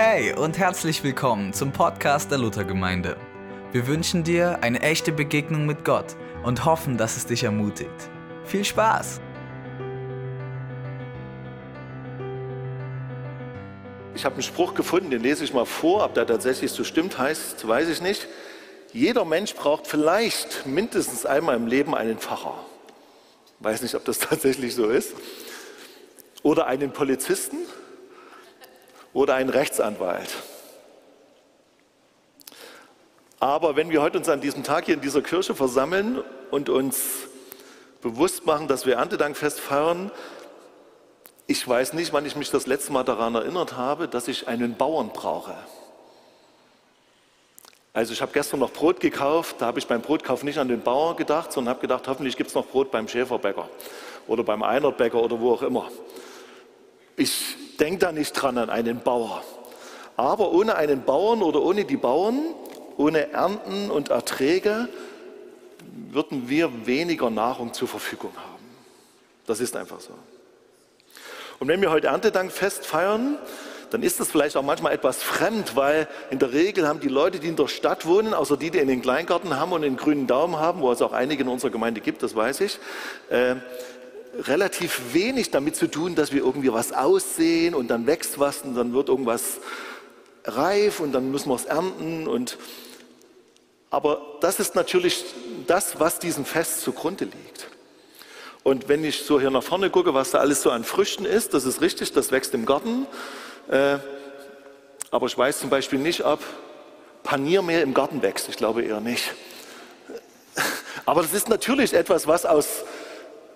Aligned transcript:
Hey 0.00 0.32
und 0.32 0.56
herzlich 0.58 1.02
willkommen 1.02 1.52
zum 1.52 1.72
Podcast 1.72 2.30
der 2.30 2.38
Luthergemeinde. 2.38 3.16
Wir 3.72 3.88
wünschen 3.88 4.22
dir 4.22 4.62
eine 4.62 4.80
echte 4.80 5.10
Begegnung 5.10 5.66
mit 5.66 5.84
Gott 5.84 6.14
und 6.44 6.64
hoffen, 6.64 6.96
dass 6.96 7.16
es 7.16 7.26
dich 7.26 7.42
ermutigt. 7.42 8.08
Viel 8.44 8.64
Spaß! 8.64 9.20
Ich 14.14 14.24
habe 14.24 14.34
einen 14.34 14.42
Spruch 14.44 14.74
gefunden, 14.74 15.10
den 15.10 15.20
lese 15.20 15.42
ich 15.42 15.52
mal 15.52 15.66
vor. 15.66 16.04
Ob 16.04 16.14
der 16.14 16.28
tatsächlich 16.28 16.70
so 16.70 16.84
stimmt, 16.84 17.18
heißt, 17.18 17.66
weiß 17.66 17.88
ich 17.88 18.00
nicht. 18.00 18.28
Jeder 18.92 19.24
Mensch 19.24 19.52
braucht 19.56 19.88
vielleicht 19.88 20.64
mindestens 20.64 21.26
einmal 21.26 21.56
im 21.56 21.66
Leben 21.66 21.96
einen 21.96 22.18
Pfarrer. 22.18 22.64
Weiß 23.58 23.82
nicht, 23.82 23.96
ob 23.96 24.04
das 24.04 24.18
tatsächlich 24.20 24.76
so 24.76 24.90
ist. 24.90 25.14
Oder 26.44 26.68
einen 26.68 26.92
Polizisten 26.92 27.56
oder 29.12 29.34
einen 29.34 29.50
Rechtsanwalt. 29.50 30.30
Aber 33.40 33.76
wenn 33.76 33.90
wir 33.90 34.02
heute 34.02 34.18
uns 34.18 34.28
an 34.28 34.40
diesem 34.40 34.64
Tag 34.64 34.86
hier 34.86 34.94
in 34.94 35.00
dieser 35.00 35.22
Kirche 35.22 35.54
versammeln 35.54 36.22
und 36.50 36.68
uns 36.68 37.28
bewusst 38.02 38.46
machen, 38.46 38.66
dass 38.66 38.84
wir 38.84 38.96
Erntedankfest 38.96 39.60
feiern, 39.60 40.10
ich 41.46 41.66
weiß 41.66 41.94
nicht, 41.94 42.12
wann 42.12 42.26
ich 42.26 42.36
mich 42.36 42.50
das 42.50 42.66
letzte 42.66 42.92
Mal 42.92 43.04
daran 43.04 43.34
erinnert 43.34 43.76
habe, 43.76 44.08
dass 44.08 44.28
ich 44.28 44.48
einen 44.48 44.76
Bauern 44.76 45.10
brauche. 45.10 45.54
Also 47.94 48.12
ich 48.12 48.20
habe 48.20 48.32
gestern 48.32 48.60
noch 48.60 48.70
Brot 48.70 49.00
gekauft, 49.00 49.56
da 49.58 49.66
habe 49.66 49.78
ich 49.78 49.86
beim 49.86 50.02
Brotkauf 50.02 50.42
nicht 50.42 50.58
an 50.58 50.68
den 50.68 50.82
Bauer 50.82 51.16
gedacht, 51.16 51.52
sondern 51.52 51.70
habe 51.70 51.80
gedacht, 51.80 52.06
hoffentlich 52.06 52.36
gibt 52.36 52.50
es 52.50 52.54
noch 52.54 52.66
Brot 52.66 52.90
beim 52.90 53.08
Schäferbäcker 53.08 53.68
oder 54.26 54.44
beim 54.44 54.62
Einertbäcker 54.62 55.20
oder 55.20 55.40
wo 55.40 55.54
auch 55.54 55.62
immer. 55.62 55.90
Ich 57.16 57.56
denke 57.78 57.98
da 57.98 58.12
nicht 58.12 58.32
dran 58.32 58.58
an 58.58 58.70
einen 58.70 59.00
Bauer. 59.00 59.42
Aber 60.16 60.52
ohne 60.52 60.74
einen 60.74 61.04
Bauern 61.04 61.42
oder 61.42 61.62
ohne 61.62 61.84
die 61.84 61.96
Bauern, 61.96 62.38
ohne 62.96 63.30
Ernten 63.32 63.90
und 63.90 64.10
Erträge, 64.10 64.88
würden 66.10 66.48
wir 66.48 66.86
weniger 66.86 67.30
Nahrung 67.30 67.72
zur 67.72 67.88
Verfügung 67.88 68.32
haben. 68.36 68.64
Das 69.46 69.60
ist 69.60 69.76
einfach 69.76 70.00
so. 70.00 70.12
Und 71.58 71.68
wenn 71.68 71.80
wir 71.80 71.90
heute 71.90 72.08
Erntedankfest 72.08 72.86
feiern, 72.86 73.38
dann 73.90 74.02
ist 74.02 74.20
das 74.20 74.30
vielleicht 74.30 74.56
auch 74.56 74.62
manchmal 74.62 74.92
etwas 74.92 75.22
fremd, 75.22 75.74
weil 75.76 76.08
in 76.30 76.38
der 76.38 76.52
Regel 76.52 76.86
haben 76.86 77.00
die 77.00 77.08
Leute, 77.08 77.38
die 77.38 77.48
in 77.48 77.56
der 77.56 77.68
Stadt 77.68 78.06
wohnen, 78.06 78.34
außer 78.34 78.56
die, 78.56 78.70
die 78.70 78.78
in 78.78 78.88
den 78.88 79.02
Kleingarten 79.02 79.58
haben 79.58 79.72
und 79.72 79.82
den 79.82 79.96
grünen 79.96 80.26
Daumen 80.26 80.56
haben, 80.56 80.80
wo 80.80 80.92
es 80.92 81.00
auch 81.00 81.12
einige 81.12 81.42
in 81.42 81.48
unserer 81.48 81.70
Gemeinde 81.70 82.00
gibt, 82.00 82.22
das 82.22 82.36
weiß 82.36 82.60
ich, 82.60 82.78
äh, 83.30 83.56
relativ 84.38 85.12
wenig 85.12 85.50
damit 85.50 85.76
zu 85.76 85.88
tun, 85.88 86.14
dass 86.14 86.32
wir 86.32 86.42
irgendwie 86.42 86.72
was 86.72 86.92
aussehen 86.92 87.74
und 87.74 87.88
dann 87.88 88.06
wächst 88.06 88.38
was 88.38 88.62
und 88.62 88.74
dann 88.74 88.92
wird 88.92 89.08
irgendwas 89.08 89.58
reif 90.44 91.00
und 91.00 91.12
dann 91.12 91.30
müssen 91.30 91.48
wir 91.48 91.56
es 91.56 91.64
ernten. 91.64 92.28
Und, 92.28 92.56
aber 93.90 94.20
das 94.40 94.60
ist 94.60 94.74
natürlich 94.74 95.24
das, 95.66 95.98
was 95.98 96.18
diesem 96.18 96.44
Fest 96.44 96.82
zugrunde 96.82 97.24
liegt. 97.24 97.68
Und 98.62 98.88
wenn 98.88 99.04
ich 99.04 99.22
so 99.22 99.40
hier 99.40 99.50
nach 99.50 99.62
vorne 99.62 99.90
gucke, 99.90 100.14
was 100.14 100.30
da 100.30 100.38
alles 100.38 100.62
so 100.62 100.70
an 100.70 100.84
Früchten 100.84 101.24
ist, 101.24 101.54
das 101.54 101.64
ist 101.64 101.80
richtig, 101.80 102.12
das 102.12 102.30
wächst 102.30 102.54
im 102.54 102.66
Garten. 102.66 103.06
Äh, 103.68 103.98
aber 105.10 105.26
ich 105.26 105.36
weiß 105.36 105.60
zum 105.60 105.70
Beispiel 105.70 105.98
nicht, 105.98 106.24
ob 106.24 106.40
Paniermehl 107.22 107.80
im 107.80 107.94
Garten 107.94 108.22
wächst. 108.22 108.48
Ich 108.48 108.56
glaube 108.56 108.82
eher 108.82 109.00
nicht. 109.00 109.34
Aber 111.06 111.22
das 111.22 111.32
ist 111.32 111.48
natürlich 111.48 111.94
etwas, 111.94 112.26
was 112.26 112.44
aus 112.44 112.84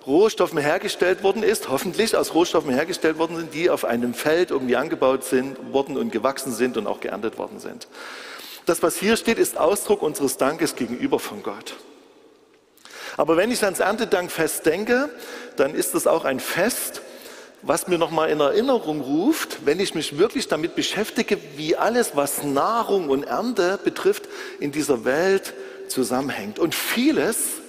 Rohstoffen 0.06 0.58
hergestellt 0.58 1.22
worden 1.22 1.42
ist, 1.42 1.69
hoffentlich 1.69 2.17
aus 2.17 2.34
Rohstoffen 2.34 2.72
hergestellt 2.72 3.19
worden 3.19 3.36
sind, 3.36 3.55
die 3.55 3.70
auf 3.70 3.84
einem 3.84 4.14
Feld 4.14 4.50
irgendwie 4.50 4.77
angebaut 4.77 5.25
sind, 5.25 5.72
worden 5.72 5.97
und 5.97 6.11
gewachsen 6.11 6.53
sind 6.53 6.77
und 6.77 6.86
auch 6.86 7.00
geerntet 7.00 7.39
worden 7.39 7.61
sind. 7.61 7.89
Das, 8.67 8.83
was 8.83 8.97
hier 8.97 9.17
steht, 9.17 9.39
ist 9.39 9.58
Ausdruck 9.58 10.03
unseres 10.03 10.36
Dankes 10.36 10.77
gegenüber 10.77 11.19
von 11.19 11.42
Gott. 11.42 11.75
Aber 13.17 13.36
wenn 13.36 13.51
ich 13.51 13.62
ans 13.62 13.80
Erntedankfest 13.80 14.64
denke, 14.64 15.11
dann 15.57 15.74
ist 15.74 15.95
es 15.95 16.07
auch 16.07 16.24
ein 16.24 16.41
Fest, 16.41 17.02
was 17.62 17.86
mir 17.86 17.98
nochmal 17.98 18.30
in 18.30 18.41
Erinnerung 18.41 19.01
ruft, 19.01 19.64
wenn 19.67 19.79
ich 19.79 19.95
mich 19.95 20.18
wirklich 20.18 20.48
damit 20.48 20.74
beschäftige, 20.74 21.39
wie 21.57 21.77
alles, 21.77 22.17
was 22.17 22.42
Nahrung 22.42 23.08
und 23.08 23.24
Ernte 23.24 23.79
betrifft, 23.83 24.29
in 24.58 24.73
dieser 24.73 25.05
Welt 25.05 25.55
zusammenhängt. 25.89 26.58
Und 26.58 26.74
vieles 26.74 27.61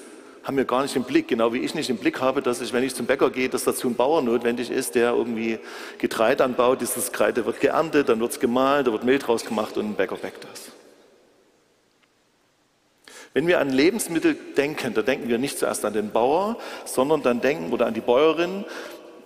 haben 0.43 0.57
wir 0.57 0.65
gar 0.65 0.81
nicht 0.81 0.95
im 0.95 1.03
Blick, 1.03 1.29
genau 1.29 1.53
wie 1.53 1.59
ich 1.59 1.73
nicht 1.73 1.89
im 1.89 1.97
Blick 1.97 2.19
habe, 2.19 2.41
dass 2.41 2.59
ich, 2.59 2.73
wenn 2.73 2.83
ich 2.83 2.93
zum 2.93 3.05
Bäcker 3.05 3.29
gehe, 3.29 3.47
dass 3.47 3.63
dazu 3.63 3.87
ein 3.87 3.95
Bauer 3.95 4.21
notwendig 4.21 4.69
ist, 4.69 4.95
der 4.95 5.11
irgendwie 5.11 5.57
Getreide 5.99 6.43
anbaut. 6.43 6.81
Dieses 6.81 7.11
Getreide 7.11 7.45
wird 7.45 7.61
geerntet, 7.61 8.09
dann 8.09 8.19
wird 8.19 8.31
es 8.31 8.39
gemahlen, 8.39 8.83
da 8.83 8.91
wird 8.91 9.05
Mehl 9.05 9.19
draus 9.19 9.45
gemacht 9.45 9.77
und 9.77 9.85
ein 9.85 9.95
Bäcker 9.95 10.17
bäckt 10.17 10.43
das. 10.43 10.71
Wenn 13.33 13.47
wir 13.47 13.59
an 13.59 13.69
Lebensmittel 13.69 14.35
denken, 14.57 14.93
dann 14.93 15.05
denken 15.05 15.27
wir 15.29 15.37
nicht 15.37 15.57
zuerst 15.57 15.85
an 15.85 15.93
den 15.93 16.11
Bauer, 16.11 16.57
sondern 16.85 17.23
dann 17.23 17.41
denken 17.41 17.71
oder 17.71 17.87
an 17.87 17.93
die 17.93 18.01
Bäuerin, 18.01 18.65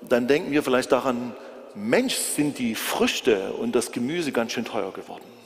dann 0.08 0.28
denken 0.28 0.52
wir 0.52 0.64
vielleicht 0.64 0.92
daran, 0.92 1.34
Mensch, 1.76 2.16
sind 2.16 2.58
die 2.58 2.76
Früchte 2.76 3.54
und 3.54 3.76
das 3.76 3.92
Gemüse 3.92 4.32
ganz 4.32 4.54
schön 4.54 4.66
teuer 4.66 4.94
geworden. 4.94 5.37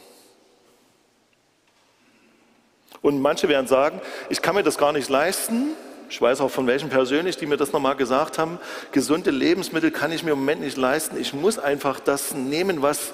Und 3.02 3.22
manche 3.22 3.50
werden 3.50 3.68
sagen, 3.68 4.02
ich 4.30 4.42
kann 4.42 4.56
mir 4.56 4.64
das 4.64 4.78
gar 4.78 4.94
nicht 4.94 5.10
leisten. 5.10 5.70
Ich 6.10 6.22
weiß 6.22 6.42
auch 6.42 6.52
von 6.52 6.68
welchen 6.68 6.90
persönlich, 6.90 7.38
die 7.38 7.46
mir 7.46 7.58
das 7.58 7.72
nochmal 7.72 7.96
gesagt 7.96 8.38
haben. 8.38 8.60
Gesunde 8.92 9.32
Lebensmittel 9.32 9.92
kann 9.92 10.12
ich 10.12 10.24
mir 10.24 10.32
im 10.32 10.40
Moment 10.40 10.62
nicht 10.62 10.78
leisten. 10.78 11.18
Ich 11.20 11.34
muss 11.34 11.58
einfach 11.58 12.00
das 12.00 12.34
nehmen, 12.34 12.82
was 12.82 13.14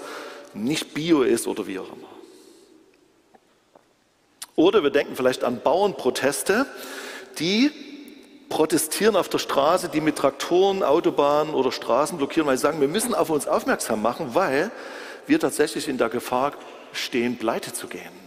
nicht 0.53 0.93
bio 0.93 1.21
ist 1.21 1.47
oder 1.47 1.67
wie 1.67 1.79
auch 1.79 1.87
immer. 1.87 2.07
Oder 4.55 4.81
wir 4.81 4.89
denken 4.89 5.15
vielleicht 5.15 5.43
an 5.43 5.61
Bauernproteste, 5.61 6.65
die 7.37 7.71
protestieren 8.49 9.15
auf 9.15 9.29
der 9.29 9.37
Straße, 9.37 9.89
die 9.89 10.01
mit 10.01 10.15
Traktoren, 10.15 10.83
Autobahnen 10.83 11.53
oder 11.53 11.71
Straßen 11.71 12.17
blockieren, 12.17 12.47
weil 12.47 12.57
sie 12.57 12.63
sagen, 12.63 12.81
wir 12.81 12.87
müssen 12.87 13.13
auf 13.13 13.29
uns 13.29 13.47
aufmerksam 13.47 14.01
machen, 14.01 14.33
weil 14.33 14.71
wir 15.27 15.39
tatsächlich 15.39 15.87
in 15.87 15.97
der 15.97 16.09
Gefahr 16.09 16.53
stehen, 16.93 17.37
pleite 17.37 17.73
zu 17.73 17.87
gehen. 17.87 18.26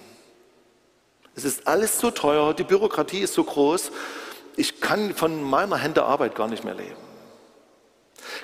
Es 1.35 1.45
ist 1.45 1.67
alles 1.67 1.99
so 1.99 2.11
teuer, 2.11 2.55
die 2.55 2.65
Bürokratie 2.65 3.21
ist 3.21 3.35
so 3.35 3.45
groß, 3.45 3.91
ich 4.57 4.81
kann 4.81 5.15
von 5.15 5.43
meiner 5.43 5.77
Hände 5.77 6.05
Arbeit 6.05 6.35
gar 6.35 6.49
nicht 6.49 6.65
mehr 6.65 6.75
leben. 6.75 6.97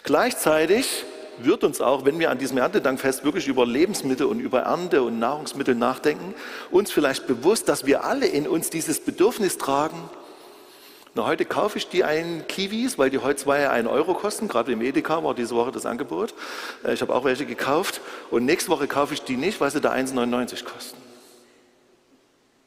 Gleichzeitig 0.04 1.04
wird 1.38 1.64
uns 1.64 1.80
auch, 1.80 2.04
wenn 2.04 2.18
wir 2.18 2.30
an 2.30 2.38
diesem 2.38 2.58
Erntedankfest 2.58 3.24
wirklich 3.24 3.46
über 3.48 3.66
Lebensmittel 3.66 4.26
und 4.26 4.40
über 4.40 4.60
Ernte 4.60 5.02
und 5.02 5.18
Nahrungsmittel 5.18 5.74
nachdenken, 5.74 6.34
uns 6.70 6.90
vielleicht 6.90 7.26
bewusst, 7.26 7.68
dass 7.68 7.84
wir 7.86 8.04
alle 8.04 8.26
in 8.26 8.48
uns 8.48 8.70
dieses 8.70 9.00
Bedürfnis 9.00 9.58
tragen. 9.58 10.08
Na, 11.14 11.26
heute 11.26 11.44
kaufe 11.44 11.78
ich 11.78 11.88
die 11.88 12.04
einen 12.04 12.46
Kiwis, 12.46 12.98
weil 12.98 13.10
die 13.10 13.18
heute 13.18 13.36
zwei 13.36 13.68
einen 13.70 13.86
Euro 13.88 14.14
kosten. 14.14 14.48
Gerade 14.48 14.72
im 14.72 14.82
Edeka 14.82 15.24
war 15.24 15.34
diese 15.34 15.54
Woche 15.54 15.72
das 15.72 15.86
Angebot. 15.86 16.34
Äh, 16.84 16.92
ich 16.92 17.00
habe 17.00 17.14
auch 17.14 17.24
welche 17.24 17.46
gekauft. 17.46 18.00
Und 18.30 18.44
nächste 18.44 18.70
Woche 18.70 18.86
kaufe 18.86 19.14
ich 19.14 19.22
die 19.22 19.36
nicht, 19.36 19.60
weil 19.60 19.70
sie 19.70 19.80
da 19.80 19.92
1,99 19.92 20.64
kosten. 20.64 21.05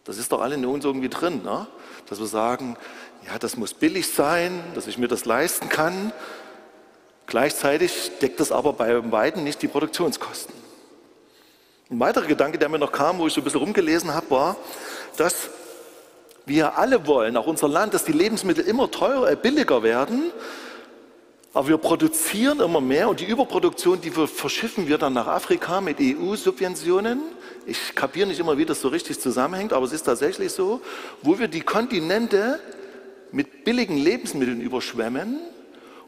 Das 0.09 0.18
ist 0.18 0.31
doch 0.31 0.42
alle 0.42 0.56
in 0.56 0.66
uns 0.66 0.84
irgendwie 0.86 1.08
drin, 1.08 1.44
ne? 1.44 1.68
dass 2.08 2.18
wir 2.18 2.25
sagen, 2.25 2.78
ja, 3.28 3.38
das 3.38 3.58
muss 3.58 3.75
billig 3.75 4.12
sein, 4.12 4.59
dass 4.74 4.88
ich 4.88 4.97
mir 4.97 5.08
das 5.08 5.25
leisten 5.25 5.70
kann. 5.70 6.12
Gleichzeitig 7.28 8.14
deckt 8.19 8.40
das 8.40 8.52
aber 8.52 8.74
bei 8.74 9.02
beiden 9.02 9.44
nicht 9.44 9.62
die 9.62 9.68
Produktionskosten. 9.68 10.52
Ein 11.92 12.00
weiterer 12.00 12.25
Gedanke, 12.25 12.58
der 12.58 12.69
mir 12.69 12.80
noch 12.80 12.92
kam, 12.92 13.19
wo 13.19 13.28
ich 13.28 13.34
so 13.34 13.42
ein 13.42 13.44
bisschen 13.44 13.59
rumgelesen 13.59 14.12
habe, 14.12 14.31
war, 14.31 14.56
dass 15.16 15.52
wir 16.48 16.80
alle 16.80 17.06
wollen, 17.06 17.38
auch 17.38 17.46
unser 17.46 17.68
Land, 17.68 17.94
dass 17.94 18.03
die 18.03 18.12
Lebensmittel 18.12 18.66
immer 18.66 18.90
teurer, 18.90 19.30
äh, 19.30 19.36
billiger 19.36 19.84
werden, 19.84 20.31
aber 21.54 21.68
wir 21.68 21.78
produzieren 21.78 22.60
immer 22.60 22.82
mehr 22.82 23.10
und 23.10 23.20
die 23.20 23.26
Überproduktion, 23.26 24.00
die 24.02 24.12
verschiffen 24.12 24.88
wir 24.88 24.98
dann 24.98 25.14
nach 25.14 25.28
Afrika 25.28 25.82
mit 25.82 25.98
EU-Subventionen. 26.00 27.19
Ich 27.66 27.96
kapiere 27.96 28.28
nicht 28.28 28.40
immer, 28.40 28.57
wie 28.57 28.66
das 28.66 28.81
so 28.81 28.90
richtig 28.90 29.19
zusammenhängt, 29.19 29.74
aber 29.74 29.86
es 29.86 29.94
ist 29.94 30.04
tatsächlich 30.04 30.51
so, 30.51 30.81
wo 31.24 31.40
wir 31.40 31.48
die 31.48 31.62
Kontinente 31.62 32.60
mit 33.31 33.63
billigen 33.63 33.98
Lebensmitteln 33.98 34.62
überschwemmen 34.62 35.40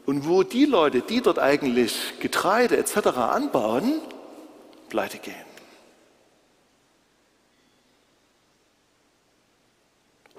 und 0.06 0.28
wo 0.28 0.44
die 0.44 0.64
Leute, 0.64 1.00
die 1.00 1.20
dort 1.20 1.38
eigentlich 1.38 2.14
Getreide 2.20 2.76
etc. 2.76 3.08
anbauen, 3.16 4.00
pleite 4.88 5.18
gehen. 5.18 5.34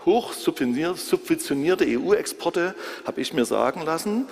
Hoch 0.06 0.34
subventionierte 0.34 1.86
EU-Exporte, 1.88 2.76
habe 3.06 3.22
ich 3.22 3.34
mir 3.34 3.46
sagen 3.46 3.84
lassen, 3.84 4.28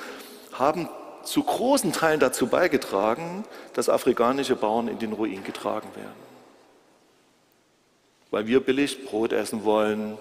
haben 0.53 0.89
zu 1.24 1.44
großen 1.44 1.94
Teilen 1.94 2.19
dazu 2.19 2.48
beigetragen, 2.48 3.44
dass 3.74 3.89
afrikanische 3.89 4.56
Bauern 4.56 4.88
in 4.88 5.00
den 5.00 5.13
Ruin 5.13 5.44
getragen 5.44 5.89
werden. 5.95 6.31
Weil 8.31 8.48
wir 8.48 8.59
billig 8.62 9.06
Brot 9.06 9.33
essen 9.33 9.63
wollen 9.63 10.18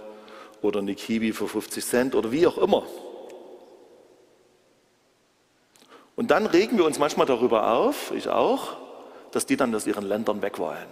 oder 0.62 0.80
eine 0.80 0.94
Kiwi 0.94 1.32
für 1.32 1.48
50 1.48 1.84
Cent 1.84 2.14
oder 2.14 2.32
wie 2.32 2.46
auch 2.46 2.58
immer. 2.58 2.84
Und 6.16 6.30
dann 6.30 6.46
regen 6.46 6.76
wir 6.76 6.84
uns 6.84 6.98
manchmal 6.98 7.26
darüber 7.26 7.72
auf, 7.72 8.12
ich 8.14 8.28
auch, 8.28 8.76
dass 9.30 9.46
die 9.46 9.56
dann 9.56 9.74
aus 9.74 9.86
ihren 9.86 10.04
Ländern 10.04 10.42
weg 10.42 10.58
wollen 10.58 10.88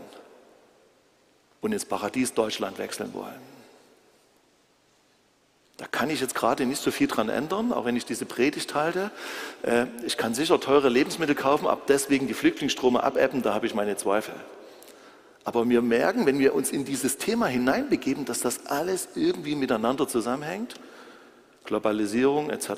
und 1.61 1.73
ins 1.73 1.85
Paradies 1.85 2.33
Deutschland 2.33 2.79
wechseln 2.79 3.13
wollen. 3.13 3.58
Da 5.79 5.87
kann 5.87 6.11
ich 6.11 6.21
jetzt 6.21 6.35
gerade 6.35 6.67
nicht 6.67 6.83
so 6.83 6.91
viel 6.91 7.07
dran 7.07 7.29
ändern, 7.29 7.73
auch 7.73 7.85
wenn 7.85 7.95
ich 7.95 8.05
diese 8.05 8.27
Predigt 8.27 8.75
halte. 8.75 9.13
Äh, 9.63 9.87
ich 10.05 10.17
kann 10.17 10.35
sicher 10.35 10.59
teure 10.61 10.89
Lebensmittel 10.89 11.37
kaufen, 11.37 11.69
ab 11.69 11.83
deswegen 11.87 12.27
die 12.27 12.35
Flüchtlingsströme 12.35 13.03
abebben, 13.03 13.43
da 13.43 13.55
habe 13.55 13.67
ich 13.67 13.75
meine 13.75 13.97
Zweifel. 13.97 14.35
Aber 15.45 15.67
wir 15.69 15.81
merken, 15.81 16.27
wenn 16.27 16.41
wir 16.41 16.55
uns 16.55 16.73
in 16.73 16.85
dieses 16.85 17.17
Thema 17.17 17.47
hineinbegeben, 17.47 18.25
dass 18.25 18.41
das 18.41 18.67
alles 18.67 19.11
irgendwie 19.15 19.55
miteinander 19.55 20.09
zusammenhängt. 20.09 20.75
Globalisierung 21.65 22.51
etc. 22.51 22.71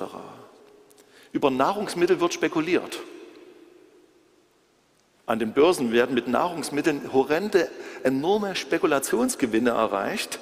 Über 1.33 1.51
Nahrungsmittel 1.51 2.21
wird 2.21 2.35
spekuliert. 2.35 3.01
An 5.25 5.39
den 5.39 5.53
Börsen 5.53 5.93
werden 5.93 6.15
mit 6.15 6.29
Nahrungsmitteln 6.29 7.13
horrende, 7.13 7.69
enorme 8.03 8.57
Spekulationsgewinne 8.57 9.71
erreicht. 9.71 10.39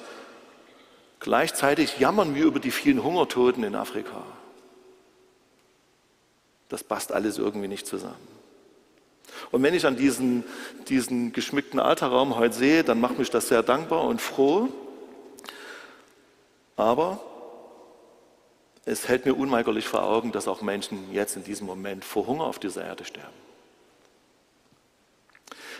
Gleichzeitig 1.19 1.99
jammern 1.99 2.35
wir 2.35 2.45
über 2.45 2.59
die 2.59 2.71
vielen 2.71 3.03
Hungertoten 3.03 3.63
in 3.63 3.75
Afrika. 3.75 4.23
Das 6.69 6.83
passt 6.83 7.11
alles 7.11 7.37
irgendwie 7.37 7.67
nicht 7.67 7.87
zusammen. 7.87 8.27
Und 9.51 9.63
wenn 9.63 9.73
ich 9.73 9.85
an 9.85 9.97
diesen, 9.97 10.43
diesen 10.87 11.33
geschmückten 11.33 11.79
Alterraum 11.79 12.37
heute 12.37 12.55
sehe, 12.55 12.83
dann 12.83 13.01
macht 13.01 13.17
mich 13.17 13.29
das 13.29 13.47
sehr 13.47 13.63
dankbar 13.63 14.03
und 14.03 14.21
froh. 14.21 14.69
Aber 16.75 17.19
es 18.85 19.07
hält 19.07 19.25
mir 19.25 19.33
unweigerlich 19.33 19.87
vor 19.87 20.03
Augen, 20.03 20.31
dass 20.31 20.47
auch 20.47 20.61
Menschen 20.61 21.11
jetzt 21.11 21.35
in 21.35 21.43
diesem 21.43 21.67
Moment 21.67 22.05
vor 22.05 22.27
Hunger 22.27 22.45
auf 22.45 22.59
dieser 22.59 22.85
Erde 22.85 23.05
sterben. 23.05 23.48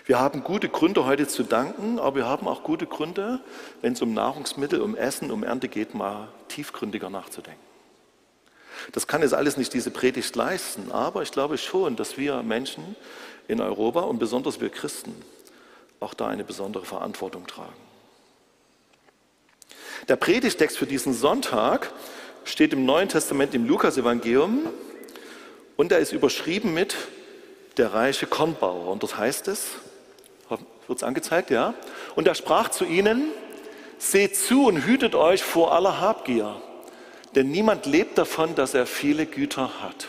Wir 0.10 0.20
haben 0.20 0.44
gute 0.44 0.70
Gründe 0.70 1.06
heute 1.06 1.28
zu 1.28 1.44
danken, 1.44 2.00
aber 2.00 2.16
wir 2.16 2.26
haben 2.26 2.48
auch 2.48 2.64
gute 2.64 2.88
Gründe, 2.88 3.42
wenn 3.84 3.94
es 3.94 4.02
um 4.02 4.12
Nahrungsmittel, 4.12 4.82
um 4.82 4.96
Essen, 4.96 5.30
um 5.30 5.44
Ernte 5.44 5.68
geht, 5.68 5.94
mal 5.94 6.30
tiefgründiger 6.48 7.12
nachzudenken. 7.12 7.62
Das 8.92 9.06
kann 9.06 9.22
jetzt 9.22 9.36
alles 9.36 9.56
nicht 9.56 9.72
diese 9.72 9.92
Predigt 9.92 10.36
leisten, 10.36 10.92
aber 10.92 11.22
ich 11.22 11.32
glaube 11.32 11.60
schon, 11.60 11.96
dass 11.96 12.18
wir 12.18 12.42
Menschen 12.42 12.96
in 13.48 13.62
Europa 13.62 14.00
und 14.00 14.18
besonders 14.18 14.60
wir 14.60 14.70
Christen 14.70 15.14
auch 16.00 16.16
da 16.16 16.28
eine 16.28 16.44
besondere 16.44 16.86
Verantwortung 16.86 17.46
tragen. 17.46 17.78
Der 20.08 20.16
Predigtext 20.16 20.80
für 20.80 20.88
diesen 20.88 21.14
Sonntag 21.14 21.92
steht 22.46 22.74
im 22.74 22.84
Neuen 22.84 23.10
Testament 23.10 23.54
im 23.54 23.68
Lukasevangelium 23.68 24.70
und 25.78 25.92
er 25.92 26.00
ist 26.00 26.14
überschrieben 26.14 26.74
mit 26.74 26.96
der 27.78 27.94
reiche 27.94 28.26
Kornbauer. 28.26 28.88
Und 28.88 29.04
dort 29.04 29.16
heißt 29.16 29.48
es, 29.50 29.68
wird 30.90 30.98
es 30.98 31.04
angezeigt, 31.04 31.52
ja? 31.52 31.76
Und 32.16 32.28
er 32.28 32.36
sprach 32.36 32.70
zu 32.70 32.84
ihnen, 32.84 33.30
seht 34.00 34.36
zu 34.36 34.66
und 34.66 34.86
hütet 34.86 35.14
euch 35.14 35.44
vor 35.44 35.74
aller 35.74 36.02
Habgier, 36.02 36.62
denn 37.36 37.52
niemand 37.52 37.86
lebt 37.86 38.18
davon, 38.18 38.56
dass 38.56 38.74
er 38.74 38.88
viele 38.88 39.26
Güter 39.26 39.70
hat. 39.84 40.08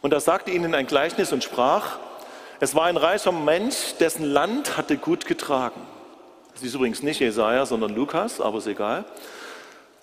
Und 0.00 0.12
er 0.12 0.20
sagte 0.20 0.50
ihnen 0.50 0.74
ein 0.74 0.86
Gleichnis 0.86 1.32
und 1.32 1.44
sprach, 1.44 1.98
es 2.58 2.74
war 2.74 2.86
ein 2.86 2.96
reicher 2.96 3.32
Mensch, 3.32 3.94
dessen 4.00 4.24
Land 4.24 4.76
hatte 4.76 4.96
gut 4.96 5.26
getragen. 5.26 5.80
Das 6.54 6.62
ist 6.62 6.74
übrigens 6.74 7.02
nicht 7.02 7.20
Jesaja, 7.20 7.66
sondern 7.66 7.94
Lukas, 7.94 8.40
aber 8.40 8.58
ist 8.58 8.66
egal. 8.66 9.04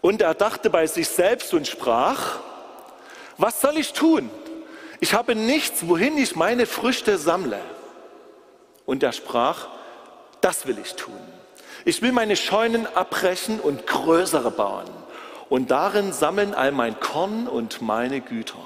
Und 0.02 0.22
er 0.22 0.34
dachte 0.36 0.70
bei 0.70 0.86
sich 0.86 1.10
selbst 1.10 1.54
und 1.54 1.68
sprach, 1.68 2.40
was 3.38 3.60
soll 3.62 3.78
ich 3.78 3.94
tun? 3.94 4.30
Ich 5.00 5.14
habe 5.14 5.36
nichts, 5.36 5.88
wohin 5.88 6.18
ich 6.18 6.36
meine 6.36 6.66
Früchte 6.66 7.18
sammle. 7.18 7.60
Und 8.90 9.04
er 9.04 9.12
sprach, 9.12 9.68
das 10.42 10.66
will 10.66 10.80
ich 10.80 10.96
tun. 10.96 11.14
Ich 11.86 12.02
will 12.02 12.12
meine 12.12 12.36
Scheunen 12.36 12.88
abbrechen 12.88 13.60
und 13.60 13.86
größere 13.86 14.50
bauen 14.50 14.90
und 15.48 15.70
darin 15.70 16.12
sammeln 16.12 16.56
all 16.56 16.72
mein 16.72 17.00
Korn 17.00 17.48
und 17.48 17.84
meine 17.84 18.20
Güter. 18.20 18.58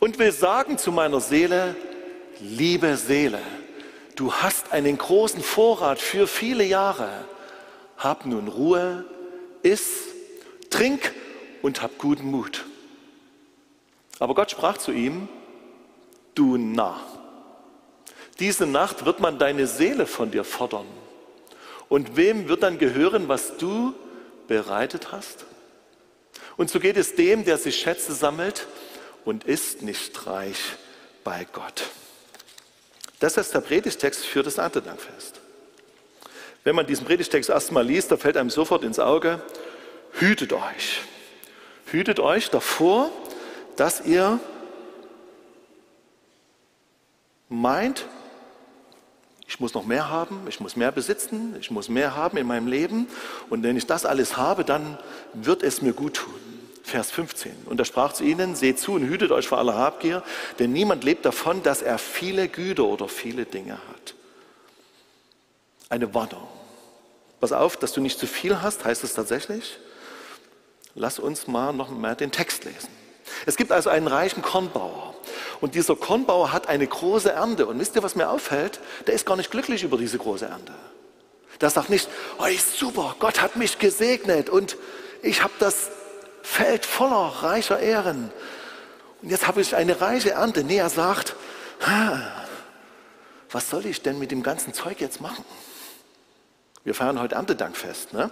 Und 0.00 0.18
will 0.18 0.32
sagen 0.32 0.78
zu 0.78 0.90
meiner 0.90 1.20
Seele, 1.20 1.76
liebe 2.40 2.96
Seele, 2.96 3.38
du 4.16 4.32
hast 4.32 4.72
einen 4.72 4.98
großen 4.98 5.42
Vorrat 5.44 6.00
für 6.00 6.26
viele 6.26 6.64
Jahre. 6.64 7.08
Hab 7.96 8.26
nun 8.26 8.48
Ruhe, 8.48 9.04
iss, 9.62 10.08
trink 10.70 11.14
und 11.62 11.82
hab 11.82 11.98
guten 11.98 12.28
Mut. 12.28 12.64
Aber 14.18 14.34
Gott 14.34 14.50
sprach 14.50 14.78
zu 14.78 14.90
ihm, 14.90 15.28
du 16.34 16.56
Narr. 16.56 17.11
Diese 18.42 18.66
Nacht 18.66 19.04
wird 19.04 19.20
man 19.20 19.38
deine 19.38 19.68
Seele 19.68 20.04
von 20.04 20.32
dir 20.32 20.42
fordern. 20.42 20.88
Und 21.88 22.16
wem 22.16 22.48
wird 22.48 22.64
dann 22.64 22.76
gehören, 22.76 23.28
was 23.28 23.56
du 23.56 23.94
bereitet 24.48 25.12
hast? 25.12 25.44
Und 26.56 26.68
so 26.68 26.80
geht 26.80 26.96
es 26.96 27.14
dem, 27.14 27.44
der 27.44 27.56
sich 27.56 27.76
Schätze 27.76 28.12
sammelt 28.12 28.66
und 29.24 29.44
ist 29.44 29.82
nicht 29.82 30.26
reich 30.26 30.58
bei 31.22 31.46
Gott. 31.52 31.84
Das 33.20 33.36
ist 33.36 33.54
der 33.54 33.60
Predigtext 33.60 34.26
für 34.26 34.42
das 34.42 34.58
Erntedankfest. 34.58 35.40
Wenn 36.64 36.74
man 36.74 36.88
diesen 36.88 37.06
Predigtext 37.06 37.48
erstmal 37.48 37.86
liest, 37.86 38.10
da 38.10 38.16
fällt 38.16 38.36
einem 38.36 38.50
sofort 38.50 38.82
ins 38.82 38.98
Auge, 38.98 39.40
hütet 40.14 40.52
euch. 40.52 41.02
Hütet 41.86 42.18
euch 42.18 42.50
davor, 42.50 43.12
dass 43.76 44.00
ihr 44.00 44.40
meint, 47.48 48.04
muss 49.62 49.74
noch 49.74 49.86
mehr 49.86 50.10
haben, 50.10 50.40
ich 50.48 50.60
muss 50.60 50.74
mehr 50.74 50.90
besitzen, 50.90 51.56
ich 51.60 51.70
muss 51.70 51.88
mehr 51.88 52.16
haben 52.16 52.36
in 52.36 52.46
meinem 52.46 52.66
Leben. 52.66 53.06
Und 53.48 53.62
wenn 53.62 53.76
ich 53.76 53.86
das 53.86 54.04
alles 54.04 54.36
habe, 54.36 54.64
dann 54.64 54.98
wird 55.32 55.62
es 55.62 55.80
mir 55.80 55.92
gut 55.92 56.14
tun. 56.14 56.34
Vers 56.82 57.12
15. 57.12 57.52
Und 57.66 57.78
er 57.78 57.84
sprach 57.84 58.12
zu 58.12 58.24
ihnen, 58.24 58.56
seht 58.56 58.80
zu 58.80 58.92
und 58.92 59.04
hütet 59.04 59.30
euch 59.30 59.46
vor 59.46 59.58
aller 59.58 59.76
Habgier, 59.76 60.24
denn 60.58 60.72
niemand 60.72 61.04
lebt 61.04 61.24
davon, 61.24 61.62
dass 61.62 61.80
er 61.80 61.98
viele 61.98 62.48
Güter 62.48 62.84
oder 62.84 63.08
viele 63.08 63.44
Dinge 63.44 63.74
hat. 63.74 64.14
Eine 65.88 66.12
Warnung. 66.12 66.48
Pass 67.40 67.52
auf, 67.52 67.76
dass 67.76 67.92
du 67.92 68.00
nicht 68.00 68.18
zu 68.18 68.26
viel 68.26 68.60
hast, 68.60 68.84
heißt 68.84 69.04
es 69.04 69.14
tatsächlich. 69.14 69.78
Lass 70.96 71.20
uns 71.20 71.46
mal 71.46 71.72
noch 71.72 71.88
mehr 71.90 72.16
den 72.16 72.32
Text 72.32 72.64
lesen. 72.64 72.88
Es 73.46 73.56
gibt 73.56 73.70
also 73.70 73.90
einen 73.90 74.08
reichen 74.08 74.42
Kornbauer. 74.42 75.14
Und 75.62 75.76
dieser 75.76 75.94
Kornbauer 75.94 76.52
hat 76.52 76.68
eine 76.68 76.84
große 76.84 77.30
Ernte. 77.30 77.66
Und 77.66 77.78
wisst 77.78 77.94
ihr, 77.94 78.02
was 78.02 78.16
mir 78.16 78.28
auffällt? 78.28 78.80
Der 79.06 79.14
ist 79.14 79.24
gar 79.24 79.36
nicht 79.36 79.52
glücklich 79.52 79.84
über 79.84 79.96
diese 79.96 80.18
große 80.18 80.44
Ernte. 80.44 80.74
Der 81.60 81.70
sagt 81.70 81.88
nicht, 81.88 82.08
oh, 82.38 82.46
ist 82.46 82.76
super, 82.76 83.14
Gott 83.20 83.40
hat 83.40 83.54
mich 83.54 83.78
gesegnet 83.78 84.50
und 84.50 84.76
ich 85.22 85.44
habe 85.44 85.52
das 85.60 85.92
Feld 86.42 86.84
voller 86.84 87.44
reicher 87.44 87.78
Ehren. 87.78 88.32
Und 89.22 89.30
jetzt 89.30 89.46
habe 89.46 89.60
ich 89.60 89.76
eine 89.76 90.00
reiche 90.00 90.32
Ernte. 90.32 90.64
Nee, 90.64 90.78
er 90.78 90.90
sagt, 90.90 91.36
was 93.52 93.70
soll 93.70 93.86
ich 93.86 94.02
denn 94.02 94.18
mit 94.18 94.32
dem 94.32 94.42
ganzen 94.42 94.74
Zeug 94.74 95.00
jetzt 95.00 95.20
machen? 95.20 95.44
Wir 96.84 96.94
feiern 96.94 97.20
heute 97.20 97.36
Erntedankfest. 97.36 98.12
Ne? 98.12 98.30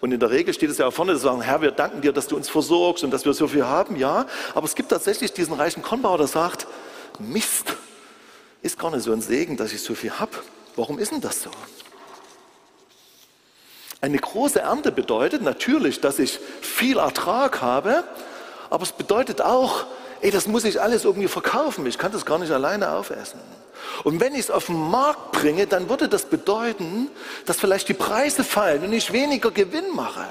Und 0.00 0.12
in 0.12 0.20
der 0.20 0.30
Regel 0.30 0.54
steht 0.54 0.70
es 0.70 0.78
ja 0.78 0.86
auch 0.86 0.92
vorne, 0.92 1.12
dass 1.12 1.22
sagen, 1.22 1.42
Herr, 1.42 1.60
wir 1.60 1.70
danken 1.70 2.00
dir, 2.00 2.12
dass 2.12 2.26
du 2.26 2.36
uns 2.36 2.48
versorgst 2.48 3.04
und 3.04 3.10
dass 3.10 3.24
wir 3.24 3.34
so 3.34 3.46
viel 3.46 3.64
haben, 3.64 3.96
ja. 3.96 4.26
Aber 4.54 4.66
es 4.66 4.74
gibt 4.74 4.88
tatsächlich 4.88 5.32
diesen 5.32 5.54
reichen 5.54 5.82
Kornbauer, 5.82 6.18
der 6.18 6.26
sagt, 6.26 6.66
Mist, 7.18 7.74
ist 8.62 8.78
gar 8.78 8.90
nicht 8.90 9.02
so 9.04 9.12
ein 9.12 9.20
Segen, 9.20 9.56
dass 9.56 9.72
ich 9.72 9.82
so 9.82 9.94
viel 9.94 10.12
habe. 10.18 10.32
Warum 10.76 10.98
ist 10.98 11.12
denn 11.12 11.20
das 11.20 11.42
so? 11.42 11.50
Eine 14.00 14.18
große 14.18 14.60
Ernte 14.60 14.90
bedeutet 14.90 15.42
natürlich, 15.42 16.00
dass 16.00 16.18
ich 16.18 16.40
viel 16.60 16.98
Ertrag 16.98 17.60
habe, 17.60 18.02
aber 18.70 18.82
es 18.82 18.92
bedeutet 18.92 19.42
auch, 19.42 19.84
ey, 20.22 20.30
das 20.30 20.46
muss 20.46 20.64
ich 20.64 20.80
alles 20.80 21.04
irgendwie 21.04 21.28
verkaufen. 21.28 21.84
Ich 21.86 21.98
kann 21.98 22.12
das 22.12 22.24
gar 22.24 22.38
nicht 22.38 22.52
alleine 22.52 22.92
aufessen. 22.92 23.40
Und 24.04 24.20
wenn 24.20 24.34
ich 24.34 24.40
es 24.40 24.50
auf 24.50 24.66
den 24.66 24.90
Markt 24.90 25.32
bringe, 25.32 25.66
dann 25.66 25.88
würde 25.88 26.08
das 26.08 26.24
bedeuten, 26.26 27.08
dass 27.44 27.58
vielleicht 27.58 27.88
die 27.88 27.94
Preise 27.94 28.44
fallen 28.44 28.84
und 28.84 28.92
ich 28.92 29.12
weniger 29.12 29.50
Gewinn 29.50 29.94
mache. 29.94 30.24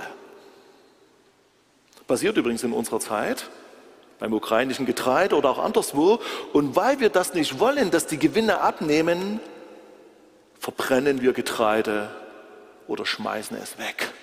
Passiert 2.07 2.38
übrigens 2.38 2.63
in 2.63 2.74
unserer 2.74 3.00
Zeit 3.00 3.50
beim 4.19 4.33
ukrainischen 4.33 4.86
Getreide 4.86 5.36
oder 5.36 5.50
auch 5.50 5.60
anderswo. 5.60 6.19
Und 6.53 6.75
weil 6.75 7.00
wir 7.00 7.10
das 7.10 7.33
nicht 7.33 7.60
wollen, 7.60 7.91
dass 7.91 8.07
die 8.07 8.17
Gewinne 8.19 8.62
abnehmen, 8.62 9.39
verbrennen 10.60 11.21
wir 11.21 11.33
Getreide 11.33 12.10
oder 12.88 13.05
schmeißen 13.05 13.57
es 13.57 13.77
weg. 13.77 14.13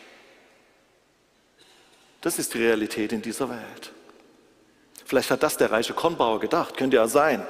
Das 2.21 2.39
ist 2.39 2.55
die 2.55 2.59
Realität 2.59 3.13
in 3.13 3.23
dieser 3.23 3.51
Welt. 3.51 3.93
Vielleicht 5.09 5.31
hat 5.31 5.43
das 5.43 5.57
der 5.57 5.73
reiche 5.73 5.95
Kornbauer 5.95 6.39
gedacht, 6.39 6.77
könnte 6.77 6.97
ja 6.97 7.09
sein. 7.09 7.43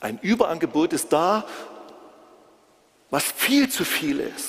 Ein 0.00 0.18
Überangebot 0.22 0.94
ist 0.94 1.12
da, 1.12 1.44
was 3.10 3.22
viel 3.22 3.68
zu 3.68 3.84
viel 3.84 4.18
ist. 4.18 4.48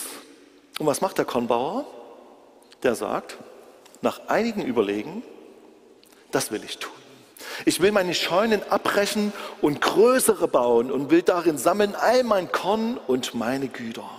Und 0.79 0.85
was 0.85 1.01
macht 1.01 1.17
der 1.17 1.25
Kornbauer? 1.25 1.85
Der 2.83 2.95
sagt, 2.95 3.35
nach 4.01 4.29
einigen 4.29 4.63
Überlegen, 4.63 5.23
das 6.31 6.51
will 6.51 6.63
ich 6.63 6.77
tun. 6.77 6.93
Ich 7.65 7.81
will 7.81 7.91
meine 7.91 8.13
Scheunen 8.13 8.61
abbrechen 8.71 9.33
und 9.59 9.81
größere 9.81 10.47
bauen 10.47 10.89
und 10.89 11.11
will 11.11 11.21
darin 11.21 11.57
sammeln 11.57 11.95
all 11.95 12.23
mein 12.23 12.49
Korn 12.53 12.97
und 13.07 13.35
meine 13.35 13.67
Güter. 13.67 14.09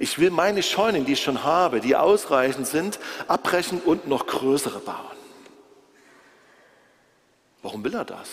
Ich 0.00 0.18
will 0.18 0.32
meine 0.32 0.64
Scheunen, 0.64 1.04
die 1.04 1.12
ich 1.12 1.22
schon 1.22 1.44
habe, 1.44 1.78
die 1.78 1.94
ausreichend 1.94 2.66
sind, 2.66 2.98
abbrechen 3.28 3.80
und 3.80 4.08
noch 4.08 4.26
größere 4.26 4.80
bauen. 4.80 5.21
Warum 7.62 7.84
will 7.84 7.94
er 7.94 8.04
das? 8.04 8.28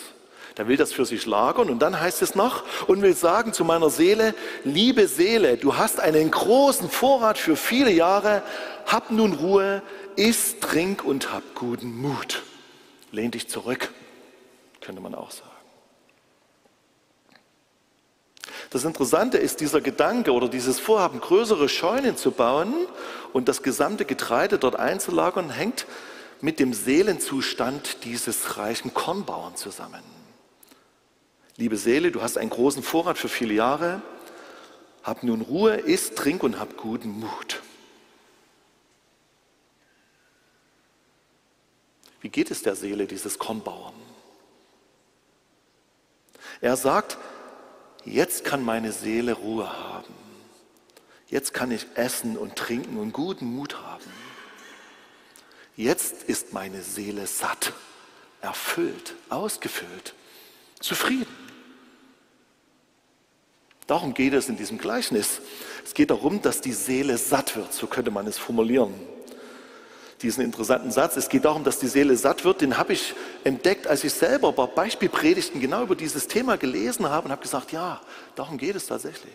Der 0.57 0.67
will 0.67 0.77
das 0.77 0.91
für 0.91 1.05
sich 1.05 1.25
lagern 1.25 1.69
und 1.69 1.79
dann 1.79 1.99
heißt 1.99 2.21
es 2.21 2.35
noch 2.35 2.63
und 2.87 3.01
will 3.01 3.15
sagen 3.15 3.53
zu 3.53 3.63
meiner 3.63 3.89
Seele, 3.89 4.33
liebe 4.63 5.07
Seele, 5.07 5.57
du 5.57 5.77
hast 5.77 5.99
einen 5.99 6.31
großen 6.31 6.89
Vorrat 6.89 7.37
für 7.37 7.55
viele 7.55 7.91
Jahre, 7.91 8.41
hab 8.85 9.11
nun 9.11 9.33
Ruhe, 9.33 9.81
iss, 10.15 10.59
trink 10.59 11.05
und 11.05 11.31
hab 11.31 11.55
guten 11.55 12.01
Mut. 12.01 12.41
Lehn 13.11 13.31
dich 13.31 13.47
zurück, 13.47 13.91
könnte 14.81 15.01
man 15.01 15.15
auch 15.15 15.31
sagen. 15.31 15.49
Das 18.71 18.83
Interessante 18.83 19.37
ist 19.37 19.61
dieser 19.61 19.81
Gedanke 19.81 20.31
oder 20.31 20.47
dieses 20.47 20.79
Vorhaben, 20.79 21.19
größere 21.19 21.69
Scheunen 21.69 22.17
zu 22.17 22.31
bauen 22.31 22.73
und 23.33 23.47
das 23.47 23.63
gesamte 23.63 24.05
Getreide 24.05 24.59
dort 24.59 24.75
einzulagern, 24.75 25.49
hängt 25.49 25.87
mit 26.41 26.59
dem 26.59 26.73
Seelenzustand 26.73 28.03
dieses 28.05 28.57
reichen 28.57 28.93
Kornbauern 28.93 29.55
zusammen. 29.55 30.03
Liebe 31.57 31.77
Seele, 31.77 32.11
du 32.11 32.21
hast 32.21 32.37
einen 32.37 32.49
großen 32.49 32.83
Vorrat 32.83 33.17
für 33.17 33.27
viele 33.27 33.53
Jahre. 33.53 34.01
Hab 35.03 35.23
nun 35.23 35.41
Ruhe, 35.41 35.75
iss, 35.75 36.15
trink 36.15 36.43
und 36.43 36.59
hab 36.59 36.77
guten 36.77 37.19
Mut. 37.19 37.61
Wie 42.21 42.29
geht 42.29 42.51
es 42.51 42.61
der 42.61 42.75
Seele 42.75 43.07
dieses 43.07 43.39
Kornbauern? 43.39 43.93
Er 46.61 46.75
sagt, 46.75 47.17
jetzt 48.05 48.43
kann 48.43 48.63
meine 48.63 48.91
Seele 48.91 49.33
Ruhe 49.33 49.71
haben. 49.71 50.13
Jetzt 51.27 51.53
kann 51.53 51.71
ich 51.71 51.85
essen 51.95 52.37
und 52.37 52.55
trinken 52.55 52.97
und 52.97 53.13
guten 53.13 53.45
Mut 53.45 53.77
haben. 53.77 54.03
Jetzt 55.79 56.23
ist 56.23 56.51
meine 56.51 56.81
Seele 56.81 57.25
satt, 57.25 57.71
erfüllt, 58.41 59.15
ausgefüllt, 59.29 60.13
zufrieden. 60.81 61.33
Darum 63.87 64.13
geht 64.13 64.33
es 64.33 64.49
in 64.49 64.57
diesem 64.57 64.77
Gleichnis. 64.77 65.39
Es 65.85 65.93
geht 65.93 66.09
darum, 66.09 66.41
dass 66.41 66.59
die 66.59 66.73
Seele 66.73 67.17
satt 67.17 67.55
wird, 67.55 67.71
so 67.71 67.87
könnte 67.87 68.11
man 68.11 68.27
es 68.27 68.37
formulieren. 68.37 68.93
Diesen 70.21 70.43
interessanten 70.43 70.91
Satz, 70.91 71.15
es 71.15 71.29
geht 71.29 71.45
darum, 71.45 71.63
dass 71.63 71.79
die 71.79 71.87
Seele 71.87 72.17
satt 72.17 72.43
wird, 72.43 72.59
den 72.59 72.77
habe 72.77 72.91
ich 72.91 73.13
entdeckt, 73.45 73.87
als 73.87 74.03
ich 74.03 74.11
selber 74.11 74.51
bei 74.51 74.65
Beispielpredigten 74.65 75.61
genau 75.61 75.83
über 75.83 75.95
dieses 75.95 76.27
Thema 76.27 76.57
gelesen 76.57 77.09
habe 77.09 77.27
und 77.27 77.31
habe 77.31 77.41
gesagt, 77.41 77.71
ja, 77.71 78.01
darum 78.35 78.57
geht 78.57 78.75
es 78.75 78.87
tatsächlich. 78.87 79.31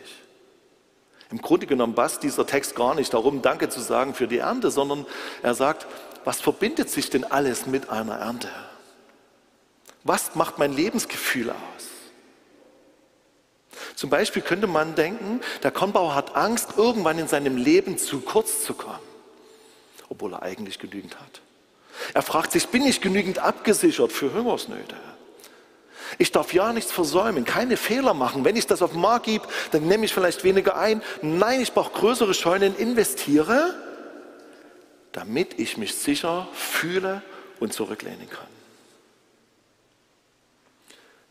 Im 1.31 1.41
Grunde 1.41 1.67
genommen 1.67 1.95
passt 1.95 2.23
dieser 2.23 2.47
Text 2.47 2.77
gar 2.77 2.95
nicht 2.95 3.15
darum, 3.15 3.41
Danke 3.41 3.71
zu 3.71 3.81
sagen 3.81 4.13
für 4.13 4.29
die 4.29 4.39
Ernte, 4.39 4.71
sondern 4.71 5.07
er 5.43 5.55
sagt, 5.55 5.87
was 6.25 6.41
verbindet 6.41 6.91
sich 6.91 7.11
denn 7.11 7.25
alles 7.25 7.67
mit 7.67 7.91
einer 7.91 8.17
Ernte? 8.17 8.49
Was 10.03 10.35
macht 10.35 10.59
mein 10.59 10.73
Lebensgefühl 10.73 11.51
aus? 11.51 11.57
Zum 13.95 14.11
Beispiel 14.11 14.43
könnte 14.43 14.67
man 14.67 14.95
denken, 14.95 15.41
der 15.63 15.71
Kornbauer 15.71 16.15
hat 16.15 16.37
Angst, 16.37 16.75
irgendwann 16.77 17.19
in 17.19 17.29
seinem 17.29 17.57
Leben 17.57 17.97
zu 17.99 18.21
kurz 18.21 18.65
zu 18.65 18.75
kommen, 18.75 18.99
obwohl 20.09 20.35
er 20.35 20.43
eigentlich 20.43 20.79
genügend 20.79 21.19
hat. 21.19 21.41
Er 22.13 22.23
fragt 22.23 22.53
sich, 22.53 22.69
bin 22.69 22.85
ich 22.85 23.01
genügend 23.01 23.39
abgesichert 23.39 24.13
für 24.13 24.33
Hungersnöte? 24.35 24.97
Ich 26.19 26.33
darf 26.33 26.53
ja 26.53 26.73
nichts 26.73 26.93
versäumen, 26.93 27.45
keine 27.45 27.77
Fehler 27.77 28.15
machen. 28.15 28.45
Wenn 28.45 28.57
ich 28.57 28.67
das 28.67 28.83
auf 28.83 28.93
den 28.93 29.01
Markt 29.01 29.27
gebe, 29.27 29.47
dann 29.73 29.87
nehme 29.87 30.05
ich 30.05 30.13
vielleicht 30.13 30.45
weniger 30.45 30.77
ein. 30.77 31.03
Nein, 31.23 31.61
ich 31.61 31.73
brauche 31.73 31.93
größere 31.93 32.35
Scheunen, 32.35 32.77
investiere, 32.77 33.75
damit 35.15 35.61
ich 35.61 35.79
mich 35.79 35.95
sicher 35.95 36.49
fühle 36.53 37.23
und 37.61 37.73
zurücklehnen 37.73 38.29
kann. 38.29 38.49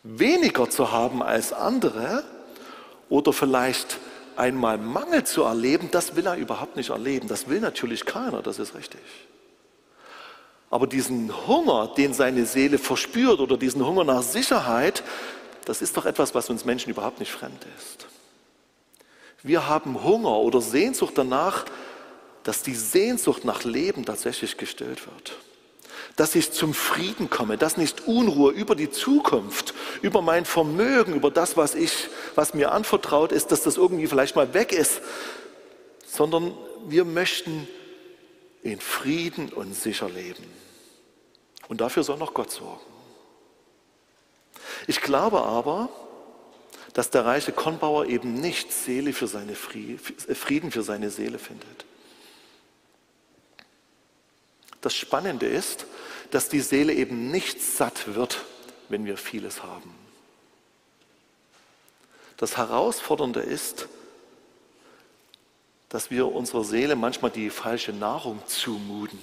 Weniger 0.04 0.70
zu 0.70 0.92
haben 0.92 1.22
als 1.22 1.54
andere 1.54 2.24
oder 3.10 3.34
vielleicht 3.34 4.00
einmal 4.38 4.78
Mangel 4.78 5.26
zu 5.26 5.44
erleben, 5.44 5.90
das 5.92 6.16
will 6.16 6.26
er 6.26 6.38
überhaupt 6.38 6.78
nicht 6.78 6.90
erleben. 6.90 7.28
Das 7.28 7.50
will 7.50 7.60
natürlich 7.60 8.06
keiner, 8.06 8.42
das 8.42 8.58
ist 8.58 8.74
richtig. 8.74 9.02
Aber 10.70 10.88
diesen 10.88 11.46
Hunger, 11.46 11.92
den 11.96 12.14
seine 12.14 12.46
Seele 12.46 12.78
verspürt 12.78 13.40
oder 13.42 13.58
diesen 13.58 13.86
Hunger 13.86 14.06
nach 14.06 14.24
Sicherheit, 14.24 15.04
das 15.66 15.82
ist 15.82 15.98
doch 15.98 16.06
etwas, 16.06 16.34
was 16.34 16.50
uns 16.50 16.64
Menschen 16.66 16.90
überhaupt 16.90 17.20
nicht 17.20 17.32
fremd 17.32 17.66
ist. 17.78 18.08
Wir 19.44 19.68
haben 19.68 20.04
Hunger 20.04 20.38
oder 20.38 20.62
Sehnsucht 20.62 21.14
danach, 21.18 21.66
dass 22.44 22.64
die 22.64 22.76
Sehnsucht 22.76 23.46
nach 23.46 23.64
Leben 23.64 24.06
tatsächlich 24.06 24.58
gestillt 24.58 25.06
wird 25.08 25.38
dass 26.16 26.36
ich 26.36 26.52
zum 26.52 26.74
Frieden 26.74 27.30
komme, 27.30 27.58
dass 27.58 27.78
nicht 27.78 28.08
Unruhe 28.08 28.52
über 28.52 28.76
die 28.76 28.92
Zukunft, 28.92 29.74
über 30.02 30.22
mein 30.22 30.46
Vermögen, 30.46 31.16
über 31.16 31.32
das, 31.32 31.58
was 31.58 31.74
ich, 31.76 32.10
was 32.36 32.54
mir 32.54 32.72
anvertraut 32.72 33.32
ist, 33.32 33.52
dass 33.52 33.64
das 33.64 33.78
irgendwie 33.78 34.08
vielleicht 34.08 34.36
mal 34.36 34.54
weg 34.54 34.72
ist, 34.72 35.02
sondern 36.06 36.56
wir 36.88 37.06
möchten 37.06 37.68
in 38.62 38.80
Frieden 38.80 39.50
und 39.50 39.74
sicher 39.74 40.10
leben. 40.10 40.44
Und 41.68 41.82
dafür 41.82 42.04
soll 42.04 42.18
noch 42.18 42.34
Gott 42.34 42.52
sorgen. 42.52 42.82
Ich 44.86 45.02
glaube 45.02 45.42
aber, 45.42 45.90
dass 46.94 47.10
der 47.10 47.26
reiche 47.26 47.52
Kornbauer 47.52 48.06
eben 48.06 48.36
nicht 48.36 48.72
Seele 48.72 49.14
für 49.14 49.28
seine 49.28 49.56
Frieden 49.56 50.72
für 50.72 50.84
seine 50.84 51.10
Seele 51.10 51.40
findet. 51.40 51.86
Das 54.84 54.94
Spannende 54.94 55.48
ist, 55.48 55.86
dass 56.30 56.50
die 56.50 56.60
Seele 56.60 56.94
eben 56.94 57.32
nicht 57.32 57.62
satt 57.62 58.16
wird, 58.16 58.44
wenn 58.90 59.06
wir 59.06 59.18
vieles 59.18 59.64
haben. 59.64 59.96
Das 62.36 62.58
Herausfordernde 62.58 63.40
ist, 63.40 63.88
dass 65.88 66.12
wir 66.12 66.28
unserer 66.28 66.66
Seele 66.66 66.98
manchmal 66.98 67.32
die 67.32 67.50
falsche 67.50 67.94
Nahrung 67.94 68.42
zumuten. 68.46 69.20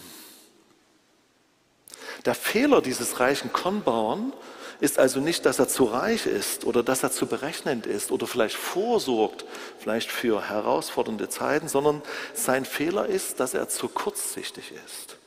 Der 2.24 2.34
Fehler 2.34 2.80
dieses 2.80 3.20
reichen 3.20 3.52
Kornbauern 3.52 4.32
ist 4.80 4.98
also 4.98 5.20
nicht, 5.20 5.44
dass 5.44 5.58
er 5.58 5.68
zu 5.68 5.84
reich 5.84 6.24
ist 6.24 6.64
oder 6.64 6.82
dass 6.82 7.02
er 7.02 7.12
zu 7.12 7.26
berechnend 7.26 7.84
ist 7.84 8.10
oder 8.10 8.26
vielleicht 8.26 8.56
vorsorgt, 8.56 9.44
vielleicht 9.78 10.10
für 10.10 10.48
herausfordernde 10.48 11.28
Zeiten, 11.28 11.68
sondern 11.68 12.00
sein 12.32 12.64
Fehler 12.64 13.04
ist, 13.04 13.40
dass 13.40 13.52
er 13.52 13.68
zu 13.68 13.88
kurzsichtig 13.88 14.72
ist. 14.86 15.19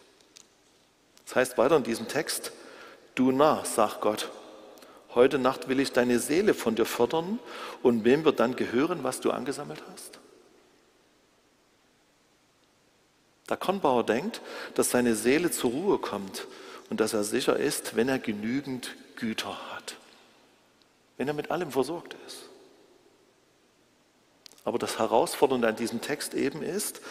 Das 1.25 1.35
heißt 1.35 1.57
weiter 1.57 1.77
in 1.77 1.83
diesem 1.83 2.07
Text, 2.07 2.51
du 3.15 3.31
nah, 3.31 3.63
sagt 3.65 4.01
Gott, 4.01 4.29
heute 5.15 5.39
Nacht 5.39 5.67
will 5.67 5.79
ich 5.79 5.91
deine 5.91 6.19
Seele 6.19 6.53
von 6.53 6.75
dir 6.75 6.85
fordern 6.85 7.39
und 7.81 8.03
wem 8.03 8.25
wird 8.25 8.39
dann 8.39 8.55
gehören, 8.55 9.03
was 9.03 9.21
du 9.21 9.31
angesammelt 9.31 9.81
hast? 9.91 10.19
Der 13.49 13.57
Kornbauer 13.57 14.05
denkt, 14.05 14.41
dass 14.75 14.91
seine 14.91 15.15
Seele 15.15 15.51
zur 15.51 15.71
Ruhe 15.71 15.97
kommt 15.99 16.47
und 16.89 16.99
dass 16.99 17.13
er 17.13 17.23
sicher 17.23 17.57
ist, 17.57 17.95
wenn 17.95 18.09
er 18.09 18.19
genügend 18.19 18.95
Güter 19.15 19.57
hat, 19.73 19.95
wenn 21.17 21.27
er 21.27 21.33
mit 21.33 21.51
allem 21.51 21.71
versorgt 21.71 22.15
ist. 22.25 22.49
Aber 24.65 24.79
das 24.79 24.97
Herausfordernde 24.97 25.67
an 25.67 25.75
diesem 25.75 26.01
Text 26.01 26.33
eben 26.33 26.63
ist, 26.63 27.01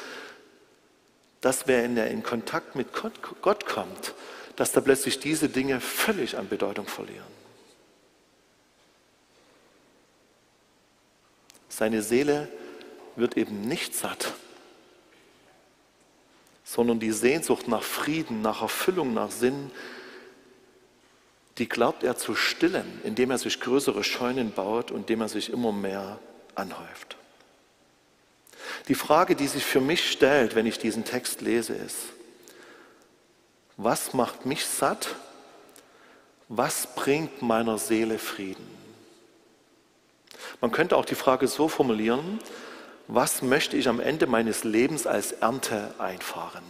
dass 1.43 1.67
wenn 1.67 1.97
er 1.97 2.09
in 2.09 2.23
Kontakt 2.23 2.77
mit 2.77 2.89
Gott 3.43 3.67
kommt, 3.67 4.15
dass 4.57 4.73
da 4.73 4.81
plötzlich 4.81 5.19
diese 5.19 5.49
Dinge 5.49 5.81
völlig 5.81 6.39
an 6.39 6.49
Bedeutung 6.49 6.87
verlieren. 6.87 7.27
Seine 11.69 12.03
Seele 12.03 12.49
wird 13.17 13.37
eben 13.37 13.63
nicht 13.63 13.95
satt, 13.95 14.33
sondern 16.65 17.01
die 17.01 17.13
Sehnsucht 17.13 17.67
nach 17.67 17.83
Frieden, 17.83 18.41
nach 18.41 18.63
Erfüllung, 18.63 19.13
nach 19.13 19.31
Sinn, 19.31 19.71
die 21.59 21.69
glaubt 21.69 22.05
er 22.05 22.17
zu 22.17 22.35
stillen, 22.35 23.01
indem 23.05 23.31
er 23.31 23.39
sich 23.39 23.61
größere 23.61 24.05
Scheunen 24.05 24.53
baut 24.53 24.91
und 24.91 25.01
indem 25.01 25.23
er 25.23 25.29
sich 25.29 25.51
immer 25.51 25.73
mehr 25.73 26.19
anhäuft. 26.55 27.17
Die 28.88 28.95
Frage, 28.95 29.37
die 29.37 29.47
sich 29.47 29.64
für 29.64 29.81
mich 29.81 30.11
stellt, 30.11 30.55
wenn 30.55 30.67
ich 30.67 30.79
diesen 30.79 31.05
Text 31.05 31.41
lese, 31.41 31.75
ist, 31.75 31.99
was 33.76 34.14
macht 34.14 34.47
mich 34.47 34.67
satt? 34.67 35.14
Was 36.49 36.95
bringt 36.95 37.43
meiner 37.43 37.79
Seele 37.79 38.19
Frieden? 38.19 38.67
Man 40.61 40.71
könnte 40.71 40.97
auch 40.97 41.05
die 41.05 41.14
Frage 41.14 41.49
so 41.49 41.69
formulieren, 41.69 42.38
was 43.09 43.43
möchte 43.43 43.76
ich 43.76 43.88
am 43.88 44.00
Ende 44.00 44.26
meines 44.26 44.64
Lebens 44.64 45.07
als 45.07 45.33
Ernte 45.33 45.95
einfahren? 45.99 46.62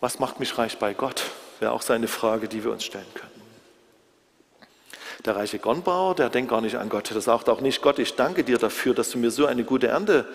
Was 0.00 0.18
macht 0.18 0.40
mich 0.40 0.58
reich 0.58 0.78
bei 0.78 0.94
Gott, 0.94 1.30
wäre 1.60 1.72
auch 1.72 1.82
seine 1.82 2.08
Frage, 2.08 2.48
die 2.48 2.64
wir 2.64 2.72
uns 2.72 2.84
stellen 2.84 3.06
können. 3.14 3.41
Der 5.24 5.36
reiche 5.36 5.58
Kornbauer, 5.58 6.16
der 6.16 6.30
denkt 6.30 6.50
gar 6.50 6.60
nicht 6.60 6.76
an 6.76 6.88
Gott. 6.88 7.10
Der 7.10 7.20
sagt 7.20 7.48
auch 7.48 7.60
nicht, 7.60 7.80
Gott, 7.80 7.98
ich 7.98 8.16
danke 8.16 8.42
dir 8.42 8.58
dafür, 8.58 8.94
dass 8.94 9.10
du 9.10 9.18
mir 9.18 9.30
so 9.30 9.46
eine 9.46 9.64
gute 9.64 9.88
Ernte 9.88 10.26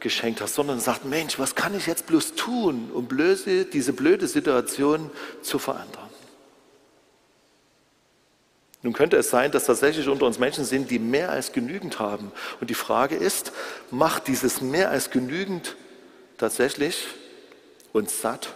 geschenkt 0.00 0.40
hast, 0.40 0.54
sondern 0.54 0.80
sagt, 0.80 1.04
Mensch, 1.04 1.38
was 1.38 1.54
kann 1.54 1.74
ich 1.76 1.86
jetzt 1.86 2.06
bloß 2.06 2.34
tun, 2.34 2.90
um 2.92 3.06
blöse, 3.06 3.64
diese 3.66 3.92
blöde 3.92 4.26
Situation 4.26 5.10
zu 5.42 5.58
verändern? 5.58 6.08
Nun 8.82 8.92
könnte 8.92 9.16
es 9.16 9.30
sein, 9.30 9.50
dass 9.50 9.64
tatsächlich 9.64 10.06
unter 10.08 10.26
uns 10.26 10.38
Menschen 10.38 10.64
sind, 10.64 10.90
die 10.90 10.98
mehr 10.98 11.30
als 11.30 11.52
genügend 11.52 11.98
haben. 11.98 12.30
Und 12.60 12.70
die 12.70 12.74
Frage 12.74 13.16
ist, 13.16 13.52
macht 13.90 14.28
dieses 14.28 14.60
mehr 14.60 14.90
als 14.90 15.10
genügend 15.10 15.76
tatsächlich 16.38 17.06
uns 17.92 18.20
satt? 18.20 18.54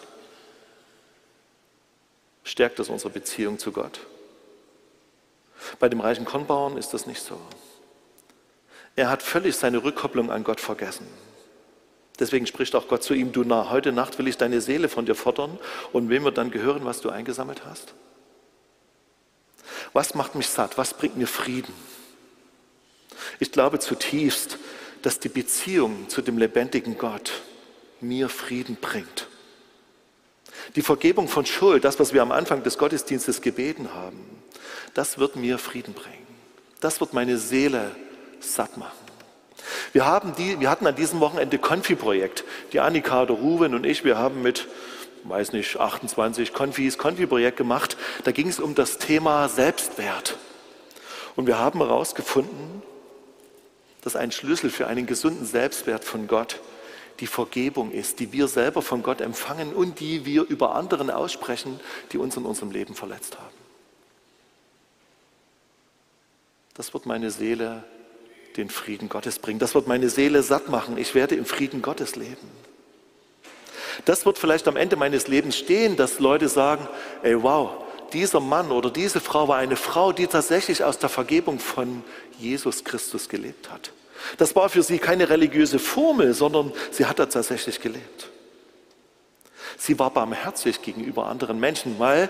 Stärkt 2.45 2.79
das 2.79 2.89
unsere 2.89 3.11
Beziehung 3.11 3.59
zu 3.59 3.73
Gott? 3.73 4.01
Bei 5.79 5.89
dem 5.89 6.01
reichen 6.01 6.25
Kornbauern 6.25 6.77
ist 6.77 6.95
das 6.95 7.07
nicht 7.07 7.23
so. 7.23 7.39
Er 8.97 9.09
hat 9.09 9.23
völlig 9.23 9.57
seine 9.57 9.83
Rückkopplung 9.83 10.31
an 10.31 10.45
Gott 10.45 10.61
vergessen. 10.61 11.07
Deswegen 12.19 12.47
spricht 12.47 12.75
auch 12.75 12.87
Gott 12.87 13.03
zu 13.03 13.15
ihm, 13.15 13.33
du 13.33 13.45
nah, 13.45 13.71
heute 13.71 13.93
Nacht 13.93 14.19
will 14.19 14.29
ich 14.29 14.37
deine 14.37 14.61
Seele 14.61 14.89
von 14.89 15.07
dir 15.07 15.15
fordern 15.15 15.59
und 15.93 16.11
wem 16.11 16.25
wird 16.25 16.37
dann 16.37 16.51
gehören, 16.51 16.85
was 16.85 17.01
du 17.01 17.09
eingesammelt 17.09 17.65
hast? 17.65 17.95
Was 19.95 20.15
macht 20.15 20.35
mich 20.35 20.49
satt? 20.49 20.77
Was 20.77 20.93
bringt 20.93 21.17
mir 21.17 21.27
Frieden? 21.27 21.73
Ich 23.39 23.53
glaube 23.53 23.79
zutiefst, 23.79 24.59
dass 25.01 25.19
die 25.19 25.31
Beziehung 25.31 26.11
zu 26.11 26.21
dem 26.21 26.37
lebendigen 26.37 26.99
Gott 26.99 27.33
mir 28.01 28.29
Frieden 28.29 28.77
bringt. 28.77 29.30
Die 30.77 30.83
Vergebung 30.83 31.29
von 31.29 31.47
Schuld, 31.47 31.85
das, 31.85 31.99
was 31.99 32.13
wir 32.13 32.23
am 32.23 32.33
Anfang 32.33 32.63
des 32.63 32.79
Gottesdienstes 32.79 33.41
gebeten 33.41 33.93
haben, 33.95 34.19
das 34.95 35.19
wird 35.19 35.37
mir 35.37 35.59
Frieden 35.59 35.95
bringen. 35.95 36.27
Das 36.81 37.01
wird 37.01 37.13
meine 37.13 37.39
Seele 37.39 37.91
satt 38.41 38.77
machen. 38.77 38.97
Wir, 39.93 40.07
haben 40.07 40.35
die, 40.37 40.61
wir 40.61 40.71
hatten 40.71 40.87
an 40.87 40.97
diesem 40.97 41.21
Wochenende 41.21 41.59
Konfi-Projekt. 41.59 42.45
Die 42.73 42.81
Annika, 42.81 43.27
der 43.27 43.37
Ruben 43.37 43.75
und 43.75 43.85
ich, 43.85 44.05
wir 44.05 44.19
haben 44.19 44.43
mit, 44.43 44.69
weiß 45.25 45.53
nicht, 45.53 45.79
28 45.79 46.53
Konfis 46.53 46.99
Konfi-Projekt 46.99 47.57
gemacht. 47.57 47.97
Da 48.25 48.33
ging 48.33 48.49
es 48.49 48.61
um 48.61 48.75
das 48.75 48.99
Thema 48.99 49.49
Selbstwert. 49.49 50.37
Und 51.37 51.47
wir 51.47 51.59
haben 51.59 51.81
herausgefunden, 51.81 52.83
dass 54.03 54.17
ein 54.17 54.33
Schlüssel 54.33 54.71
für 54.71 54.87
einen 54.87 55.07
gesunden 55.07 55.45
Selbstwert 55.45 56.05
von 56.05 56.27
Gott 56.27 56.61
die 57.21 57.27
Vergebung 57.27 57.93
ist, 57.93 58.19
die 58.19 58.33
wir 58.33 58.49
selber 58.49 58.83
von 58.83 59.03
Gott 59.03 59.21
empfangen 59.21 59.75
und 59.75 60.01
die 60.01 60.25
wir 60.25 60.43
über 60.43 60.75
anderen 60.75 61.11
aussprechen, 61.11 61.79
die 62.13 62.19
uns 62.19 62.37
in 62.37 62.45
unserem 62.45 62.71
Leben 62.71 62.95
verletzt 62.95 63.39
haben. 63.39 63.55
Das 66.75 66.95
wird 66.95 67.07
meine 67.07 67.31
Seele 67.31 67.85
den 68.57 68.71
Frieden 68.71 69.09
Gottes 69.09 69.39
bringen. 69.39 69.59
Das 69.59 69.75
wird 69.75 69.87
meine 69.87 70.09
Seele 70.09 70.43
satt 70.43 70.69
machen. 70.69 70.97
Ich 70.97 71.15
werde 71.15 71.35
im 71.35 71.45
Frieden 71.45 71.83
Gottes 71.83 72.17
leben. 72.17 72.49
Das 74.07 74.25
wird 74.25 74.39
vielleicht 74.39 74.67
am 74.67 74.77
Ende 74.77 74.97
meines 74.97 75.29
Lebens 75.29 75.59
stehen, 75.59 75.97
dass 75.97 76.21
Leute 76.21 76.49
sagen, 76.49 76.89
ey 77.23 77.43
wow, 77.43 77.85
dieser 78.13 78.41
Mann 78.41 78.71
oder 78.71 78.91
diese 78.91 79.21
Frau 79.21 79.47
war 79.47 79.59
eine 79.59 79.77
Frau, 79.77 80.13
die 80.13 80.27
tatsächlich 80.27 80.83
aus 80.83 80.99
der 80.99 81.11
Vergebung 81.11 81.59
von 81.59 82.03
Jesus 82.39 82.83
Christus 82.83 83.29
gelebt 83.29 83.71
hat. 83.71 83.93
Das 84.39 84.55
war 84.57 84.69
für 84.69 84.83
sie 84.83 84.99
keine 84.99 85.29
religiöse 85.29 85.79
Formel, 85.79 86.35
sondern 86.35 86.73
sie 86.91 87.07
hat 87.07 87.19
das 87.19 87.31
tatsächlich 87.33 87.81
gelebt. 87.81 88.29
Sie 89.77 89.99
war 89.99 90.11
barmherzig 90.11 90.83
gegenüber 90.83 91.27
anderen 91.27 91.59
Menschen, 91.59 91.99
weil 91.99 92.29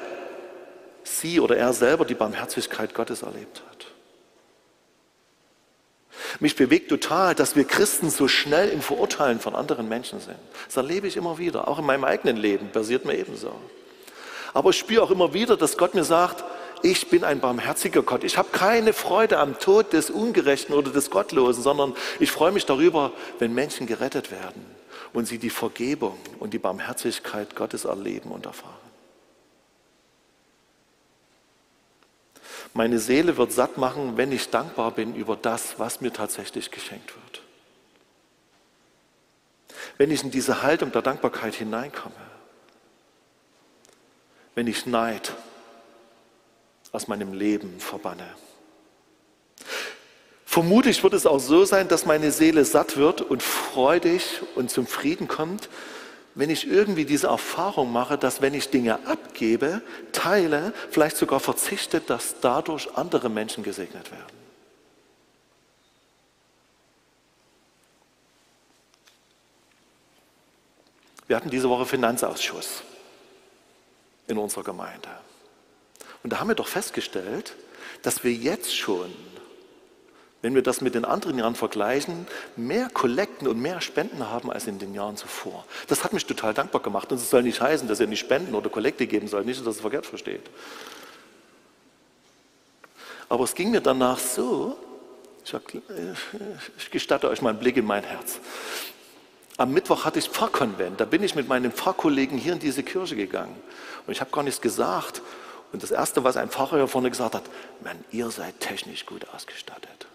sie 1.02 1.40
oder 1.40 1.56
er 1.56 1.73
selber 1.73 2.04
die 2.04 2.14
Barmherzigkeit 2.14 2.94
Gottes 2.94 3.23
erlebt 3.23 3.62
hat. 3.68 3.87
Mich 6.38 6.54
bewegt 6.54 6.88
total, 6.88 7.35
dass 7.35 7.56
wir 7.56 7.64
Christen 7.64 8.10
so 8.10 8.28
schnell 8.28 8.69
im 8.69 8.82
Verurteilen 8.82 9.41
von 9.41 9.56
anderen 9.56 9.88
Menschen 9.88 10.21
sind. 10.21 10.36
Das 10.67 10.76
erlebe 10.76 11.06
ich 11.06 11.17
immer 11.17 11.38
wieder, 11.38 11.67
auch 11.67 11.78
in 11.78 11.86
meinem 11.86 12.04
eigenen 12.04 12.36
Leben, 12.36 12.71
passiert 12.71 13.04
mir 13.04 13.17
ebenso. 13.17 13.52
Aber 14.52 14.71
ich 14.71 14.78
spüre 14.78 15.02
auch 15.02 15.10
immer 15.10 15.34
wieder, 15.34 15.56
dass 15.56 15.76
Gott 15.76 15.95
mir 15.95 16.04
sagt, 16.04 16.45
ich 16.82 17.08
bin 17.08 17.25
ein 17.25 17.40
barmherziger 17.40 18.02
Gott. 18.02 18.25
Ich 18.25 18.38
habe 18.38 18.50
keine 18.50 18.93
Freude 18.93 19.38
am 19.38 19.58
Tod 19.58 19.93
des 19.93 20.10
Ungerechten 20.10 20.75
oder 20.75 20.90
des 20.90 21.10
Gottlosen, 21.10 21.62
sondern 21.62 21.95
ich 22.19 22.30
freue 22.30 22.52
mich 22.52 22.66
darüber, 22.66 23.12
wenn 23.38 23.54
Menschen 23.54 23.86
gerettet 23.86 24.30
werden 24.30 24.64
und 25.12 25.26
sie 25.26 25.38
die 25.38 25.50
Vergebung 25.50 26.19
und 26.38 26.54
die 26.54 26.58
Barmherzigkeit 26.58 27.56
Gottes 27.56 27.84
erleben 27.84 28.30
und 28.30 28.47
erfahren. 28.47 28.75
Meine 32.73 32.99
Seele 33.00 33.36
wird 33.36 33.52
satt 33.52 33.78
machen, 33.78 34.16
wenn 34.16 34.30
ich 34.30 34.49
dankbar 34.50 34.93
bin 34.93 35.14
über 35.14 35.36
das, 35.36 35.78
was 35.78 36.00
mir 36.00 36.12
tatsächlich 36.12 36.71
geschenkt 36.71 37.14
wird. 37.14 37.43
Wenn 39.99 40.10
ich 40.10 40.23
in 40.23 40.30
diese 40.30 40.62
Haltung 40.62 40.93
der 40.93 41.02
Dankbarkeit 41.02 41.54
hineinkomme, 41.54 42.14
wenn 44.54 44.66
ich 44.66 44.86
Neid 44.86 45.34
aus 46.92 47.08
meinem 47.08 47.32
Leben 47.32 47.78
verbanne. 47.78 48.26
Vermutlich 50.44 51.02
wird 51.04 51.14
es 51.14 51.26
auch 51.26 51.38
so 51.38 51.64
sein, 51.64 51.86
dass 51.86 52.06
meine 52.06 52.32
Seele 52.32 52.64
satt 52.64 52.96
wird 52.96 53.20
und 53.20 53.42
freudig 53.42 54.40
und 54.56 54.70
zum 54.70 54.86
Frieden 54.86 55.28
kommt, 55.28 55.68
wenn 56.34 56.50
ich 56.50 56.66
irgendwie 56.66 57.04
diese 57.04 57.28
Erfahrung 57.28 57.92
mache, 57.92 58.18
dass 58.18 58.40
wenn 58.40 58.54
ich 58.54 58.68
Dinge 58.70 59.06
abgebe, 59.06 59.82
teile, 60.10 60.72
vielleicht 60.90 61.16
sogar 61.16 61.38
verzichte, 61.38 62.00
dass 62.00 62.40
dadurch 62.40 62.88
andere 62.96 63.28
Menschen 63.28 63.62
gesegnet 63.62 64.10
werden. 64.10 64.40
Wir 71.28 71.36
hatten 71.36 71.50
diese 71.50 71.68
Woche 71.68 71.86
Finanzausschuss 71.86 72.82
in 74.26 74.36
unserer 74.36 74.64
Gemeinde. 74.64 75.08
Und 76.23 76.33
da 76.33 76.41
haben 76.41 76.49
wir 76.49 76.54
doch 76.54 76.69
festgestellt, 76.69 77.54
dass 78.02 78.25
wir 78.25 78.33
jetzt 78.33 78.76
schon 78.76 79.13
wenn 80.43 80.54
wir 80.54 80.63
das 80.63 80.80
mit 80.80 80.95
den 80.95 81.04
anderen 81.04 81.39
Jahren 81.39 81.54
vergleichen, 81.54 82.26
mehr 82.56 82.89
Kollekten 82.89 83.47
und 83.47 83.61
mehr 83.61 83.80
Spenden 83.80 84.28
haben 84.28 84.50
als 84.50 84.67
in 84.67 84.78
den 84.78 84.95
Jahren 84.95 85.17
zuvor. 85.17 85.67
Das 85.89 86.02
hat 86.02 86.13
mich 86.13 86.25
total 86.25 86.54
dankbar 86.54 86.80
gemacht. 86.80 87.13
Und 87.13 87.19
es 87.19 87.28
soll 87.28 87.43
nicht 87.43 87.61
heißen, 87.61 87.87
dass 87.89 88.00
ihr 88.00 88.06
nicht 88.06 88.21
Spenden 88.21 88.54
oder 88.54 88.71
Kollekte 88.71 89.06
geben 89.06 89.28
sollt, 89.28 89.45
nicht, 89.45 89.61
dass 89.61 89.67
ihr 89.67 89.71
es 89.71 89.80
verkehrt 89.80 90.06
versteht. 90.06 90.49
Aber 93.28 93.45
es 93.45 93.54
ging 93.54 93.71
mir 93.71 93.80
danach 93.80 94.19
so, 94.19 94.78
ich, 95.45 95.54
ich 96.78 96.91
gestatte 96.91 97.28
euch 97.28 97.43
mal 97.43 97.50
einen 97.50 97.59
Blick 97.59 97.76
in 97.76 97.85
mein 97.85 98.02
Herz. 98.02 98.41
Am 99.59 99.73
Mittwoch 99.73 100.06
hatte 100.06 100.19
ich 100.19 100.28
Pfarrkonvent, 100.28 101.00
da 101.00 101.04
bin 101.04 101.23
ich 101.23 101.35
mit 101.35 101.49
meinen 101.49 101.71
Pfarrkollegen 101.71 102.39
hier 102.39 102.54
in 102.54 102.59
diese 102.59 102.83
Kirche 102.83 103.15
gegangen. 103.15 103.54
Und 104.06 104.13
ich 104.13 104.23
habe 104.23 104.30
gar 104.30 104.43
nichts 104.43 104.63
gesagt. 104.63 105.21
Und 105.73 105.83
das 105.83 105.91
Erste, 105.91 106.25
was 106.25 106.37
ein 106.37 106.50
Pfarrer 106.50 106.76
hier 106.76 106.89
vorne 106.89 107.11
gesagt 107.11 107.35
hat, 107.35 107.45
man, 107.83 108.02
ihr 108.11 108.30
seid 108.30 108.59
technisch 108.61 109.06
gut 109.06 109.28
ausgestattet. 109.35 110.06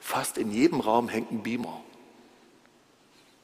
Fast 0.00 0.38
in 0.38 0.50
jedem 0.50 0.80
Raum 0.80 1.08
hängt 1.08 1.30
ein 1.30 1.42
Beamer. 1.42 1.80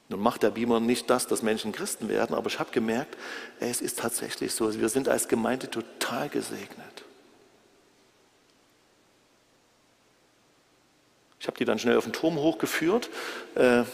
Nun 0.08 0.20
macht 0.20 0.42
der 0.42 0.50
Beamer 0.50 0.80
nicht 0.80 1.10
das, 1.10 1.26
dass 1.26 1.42
Menschen 1.42 1.72
Christen 1.72 2.08
werden, 2.08 2.34
aber 2.34 2.48
ich 2.48 2.58
habe 2.58 2.70
gemerkt, 2.70 3.16
es 3.60 3.80
ist 3.80 3.98
tatsächlich 3.98 4.54
so. 4.54 4.72
Wir 4.78 4.88
sind 4.88 5.08
als 5.08 5.28
Gemeinde 5.28 5.68
total 5.70 6.28
gesegnet. 6.28 7.04
Ich 11.40 11.46
habe 11.46 11.58
die 11.58 11.64
dann 11.64 11.78
schnell 11.78 11.96
auf 11.96 12.04
den 12.04 12.12
Turm 12.12 12.36
hochgeführt 12.36 13.08
äh, 13.54 13.84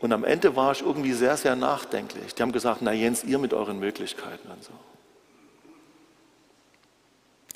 und 0.00 0.12
am 0.12 0.24
Ende 0.24 0.56
war 0.56 0.72
ich 0.72 0.82
irgendwie 0.82 1.14
sehr, 1.14 1.38
sehr 1.38 1.56
nachdenklich. 1.56 2.34
Die 2.34 2.42
haben 2.42 2.52
gesagt, 2.52 2.82
na 2.82 2.92
Jens, 2.92 3.24
ihr 3.24 3.38
mit 3.38 3.54
euren 3.54 3.78
Möglichkeiten 3.78 4.50
und 4.50 4.62
so. 4.62 4.72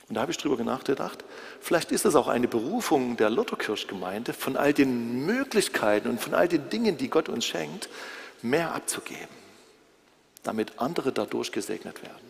Und 0.08 0.14
da 0.14 0.22
habe 0.22 0.32
ich 0.32 0.38
drüber 0.38 0.62
nachgedacht, 0.64 1.22
vielleicht 1.60 1.92
ist 1.92 2.06
es 2.06 2.14
auch 2.14 2.28
eine 2.28 2.48
Berufung 2.48 3.16
der 3.18 3.28
Lutherkirchgemeinde, 3.28 4.32
von 4.32 4.56
all 4.56 4.72
den 4.72 5.26
Möglichkeiten 5.26 6.08
und 6.08 6.20
von 6.20 6.34
all 6.34 6.48
den 6.48 6.70
Dingen, 6.70 6.96
die 6.96 7.10
Gott 7.10 7.28
uns 7.28 7.44
schenkt, 7.44 7.90
mehr 8.40 8.74
abzugeben, 8.74 9.28
damit 10.44 10.78
andere 10.78 11.12
dadurch 11.12 11.52
gesegnet 11.52 12.02
werden. 12.02 12.28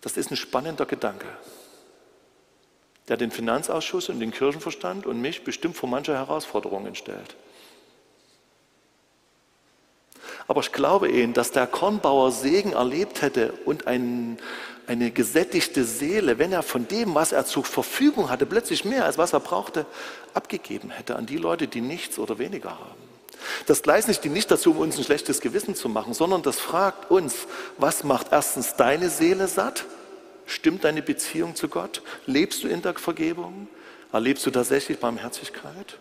Das 0.00 0.16
ist 0.16 0.32
ein 0.32 0.36
spannender 0.36 0.86
Gedanke, 0.86 1.28
der 3.06 3.16
den 3.16 3.30
Finanzausschuss 3.30 4.08
und 4.08 4.18
den 4.18 4.32
Kirchenverstand 4.32 5.06
und 5.06 5.20
mich 5.20 5.44
bestimmt 5.44 5.76
vor 5.76 5.88
mancher 5.88 6.14
Herausforderungen 6.14 6.96
stellt. 6.96 7.36
Aber 10.48 10.60
ich 10.60 10.72
glaube 10.72 11.08
Ihnen, 11.08 11.32
dass 11.32 11.52
der 11.52 11.66
Kornbauer 11.66 12.32
Segen 12.32 12.72
erlebt 12.72 13.22
hätte 13.22 13.52
und 13.64 13.86
ein, 13.86 14.38
eine 14.86 15.10
gesättigte 15.10 15.84
Seele, 15.84 16.38
wenn 16.38 16.52
er 16.52 16.62
von 16.62 16.88
dem, 16.88 17.14
was 17.14 17.32
er 17.32 17.46
zur 17.46 17.64
Verfügung 17.64 18.30
hatte, 18.30 18.46
plötzlich 18.46 18.84
mehr 18.84 19.04
als 19.04 19.18
was 19.18 19.32
er 19.32 19.40
brauchte, 19.40 19.86
abgegeben 20.34 20.90
hätte 20.90 21.16
an 21.16 21.26
die 21.26 21.36
Leute, 21.36 21.68
die 21.68 21.80
nichts 21.80 22.18
oder 22.18 22.38
weniger 22.38 22.70
haben. 22.70 23.02
Das 23.66 23.82
Gleichnis 23.82 24.20
dient 24.20 24.34
nicht 24.34 24.50
dazu, 24.50 24.72
um 24.72 24.78
uns 24.78 24.98
ein 24.98 25.04
schlechtes 25.04 25.40
Gewissen 25.40 25.74
zu 25.74 25.88
machen, 25.88 26.14
sondern 26.14 26.42
das 26.42 26.58
fragt 26.58 27.10
uns, 27.10 27.46
was 27.78 28.04
macht 28.04 28.28
erstens 28.30 28.76
deine 28.76 29.10
Seele 29.10 29.48
satt? 29.48 29.84
Stimmt 30.46 30.84
deine 30.84 31.02
Beziehung 31.02 31.54
zu 31.54 31.68
Gott? 31.68 32.02
Lebst 32.26 32.62
du 32.62 32.68
in 32.68 32.82
der 32.82 32.94
Vergebung? 32.94 33.68
Erlebst 34.12 34.44
du 34.44 34.50
tatsächlich 34.50 34.98
Barmherzigkeit? 34.98 35.98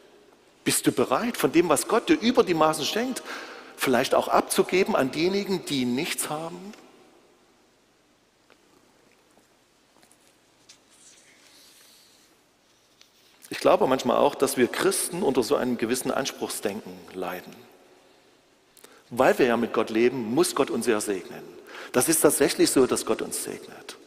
Bist 0.63 0.85
du 0.85 0.91
bereit, 0.91 1.37
von 1.37 1.51
dem, 1.51 1.69
was 1.69 1.87
Gott 1.87 2.09
dir 2.09 2.19
über 2.19 2.43
die 2.43 2.53
Maßen 2.53 2.85
schenkt, 2.85 3.23
vielleicht 3.75 4.15
auch 4.15 4.27
abzugeben 4.27 4.95
an 4.95 5.11
diejenigen, 5.11 5.65
die 5.65 5.85
nichts 5.85 6.29
haben? 6.29 6.73
Ich 13.49 13.59
glaube 13.59 13.85
manchmal 13.85 14.17
auch, 14.17 14.35
dass 14.35 14.55
wir 14.55 14.67
Christen 14.67 15.23
unter 15.23 15.43
so 15.43 15.55
einem 15.55 15.77
gewissen 15.77 16.09
Anspruchsdenken 16.09 16.93
leiden. 17.13 17.53
Weil 19.09 19.37
wir 19.37 19.45
ja 19.45 19.57
mit 19.57 19.73
Gott 19.73 19.89
leben, 19.89 20.33
muss 20.33 20.55
Gott 20.55 20.69
uns 20.69 20.87
ja 20.87 21.01
segnen. 21.01 21.43
Das 21.91 22.07
ist 22.07 22.21
tatsächlich 22.21 22.71
so, 22.71 22.87
dass 22.87 23.05
Gott 23.05 23.21
uns 23.21 23.43
segnet. 23.43 23.97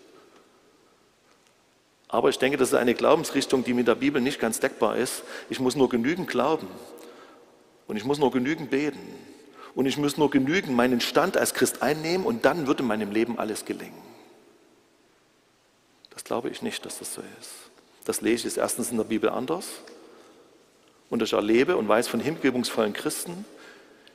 Aber 2.09 2.31
ich 2.31 2.39
denke, 2.39 2.57
das 2.57 2.69
ist 2.69 2.75
eine 2.75 2.95
Glaubensrichtung, 2.95 3.65
die 3.65 3.75
mit 3.75 3.87
der 3.87 3.97
Bibel 3.97 4.23
nicht 4.23 4.41
ganz 4.41 4.61
deckbar 4.61 4.97
ist. 4.97 5.25
Ich 5.51 5.61
muss 5.61 5.77
nur 5.77 5.89
genügend 5.89 6.29
glauben 6.29 6.69
und 7.87 7.97
ich 7.97 8.05
muss 8.05 8.19
nur 8.19 8.31
genügend 8.31 8.71
beten 8.71 9.34
und 9.75 9.87
ich 9.87 9.97
muss 9.97 10.17
nur 10.17 10.31
genügend 10.31 10.77
meinen 10.77 11.01
Stand 11.01 11.37
als 11.37 11.55
Christ 11.55 11.83
einnehmen 11.83 12.27
und 12.27 12.45
dann 12.45 12.67
wird 12.67 12.81
in 12.81 12.87
meinem 12.87 13.11
Leben 13.11 13.39
alles 13.39 13.65
gelingen. 13.65 14.03
Das 16.11 16.25
glaube 16.25 16.49
ich 16.49 16.63
nicht, 16.63 16.85
dass 16.87 16.99
das 16.99 17.15
so 17.15 17.23
ist. 17.41 17.51
Das 18.05 18.21
lese 18.21 18.47
ich 18.49 18.57
erstens 18.57 18.91
in 18.91 18.97
der 18.97 19.05
Bibel 19.05 19.31
anders. 19.31 19.67
Und 21.11 21.23
ich 21.23 21.33
erlebe 21.33 21.77
und 21.77 21.89
weiß 21.89 22.09
von 22.09 22.21
hingebungsvollen 22.21 22.93
Christen, 22.93 23.45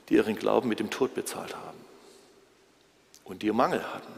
die 0.08 0.14
ihren 0.14 0.36
Glauben 0.36 0.68
mit 0.68 0.80
dem 0.80 0.90
Tod 0.90 1.14
bezahlt 1.14 1.54
haben. 1.54 1.78
Und 3.24 3.42
die 3.42 3.52
Mangel 3.52 3.82
hatten 3.94 4.12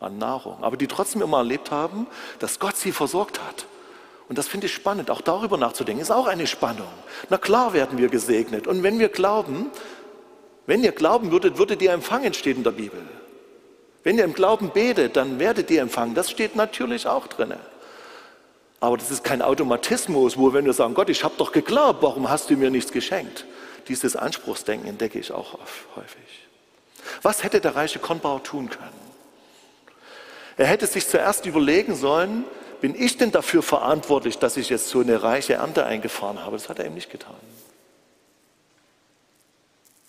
an 0.00 0.18
Nahrung. 0.18 0.62
Aber 0.62 0.76
die 0.76 0.86
trotzdem 0.86 1.22
immer 1.22 1.38
erlebt 1.38 1.70
haben, 1.70 2.06
dass 2.38 2.58
Gott 2.58 2.76
sie 2.76 2.92
versorgt 2.92 3.40
hat. 3.40 3.66
Und 4.28 4.38
das 4.38 4.48
finde 4.48 4.66
ich 4.66 4.72
spannend. 4.72 5.10
Auch 5.10 5.20
darüber 5.20 5.56
nachzudenken, 5.56 6.00
ist 6.00 6.10
auch 6.10 6.26
eine 6.26 6.46
Spannung. 6.46 6.88
Na 7.28 7.38
klar 7.38 7.72
werden 7.72 7.98
wir 7.98 8.08
gesegnet. 8.08 8.66
Und 8.66 8.82
wenn 8.82 8.98
wir 8.98 9.08
glauben, 9.08 9.70
wenn 10.66 10.84
ihr 10.84 10.92
glauben 10.92 11.32
würdet, 11.32 11.58
würdet 11.58 11.82
ihr 11.82 11.92
empfangen, 11.92 12.34
steht 12.34 12.56
in 12.56 12.64
der 12.64 12.70
Bibel. 12.70 13.00
Wenn 14.04 14.18
ihr 14.18 14.24
im 14.24 14.34
Glauben 14.34 14.70
betet, 14.70 15.16
dann 15.16 15.38
werdet 15.38 15.70
ihr 15.70 15.82
empfangen. 15.82 16.14
Das 16.14 16.30
steht 16.30 16.56
natürlich 16.56 17.06
auch 17.06 17.26
drin. 17.26 17.54
Aber 18.80 18.96
das 18.96 19.10
ist 19.10 19.22
kein 19.22 19.42
Automatismus, 19.42 20.36
wo 20.36 20.52
wenn 20.52 20.64
wir 20.64 20.72
sagen, 20.72 20.94
Gott, 20.94 21.08
ich 21.08 21.22
habe 21.22 21.34
doch 21.38 21.52
geglaubt, 21.52 22.02
warum 22.02 22.28
hast 22.28 22.50
du 22.50 22.56
mir 22.56 22.70
nichts 22.70 22.90
geschenkt? 22.90 23.44
Dieses 23.88 24.16
Anspruchsdenken 24.16 24.88
entdecke 24.88 25.18
ich 25.18 25.30
auch 25.30 25.58
häufig. 25.94 26.48
Was 27.22 27.44
hätte 27.44 27.60
der 27.60 27.76
reiche 27.76 27.98
Kornbauer 28.00 28.42
tun 28.42 28.70
können? 28.70 29.12
Er 30.56 30.66
hätte 30.66 30.86
sich 30.86 31.06
zuerst 31.06 31.46
überlegen 31.46 31.94
sollen, 31.94 32.44
bin 32.80 33.00
ich 33.00 33.16
denn 33.16 33.30
dafür 33.30 33.62
verantwortlich, 33.62 34.38
dass 34.38 34.56
ich 34.56 34.68
jetzt 34.68 34.88
so 34.88 35.00
eine 35.00 35.22
reiche 35.22 35.54
Ernte 35.54 35.86
eingefahren 35.86 36.44
habe? 36.44 36.56
Das 36.56 36.68
hat 36.68 36.80
er 36.80 36.86
eben 36.86 36.94
nicht 36.94 37.10
getan. 37.10 37.34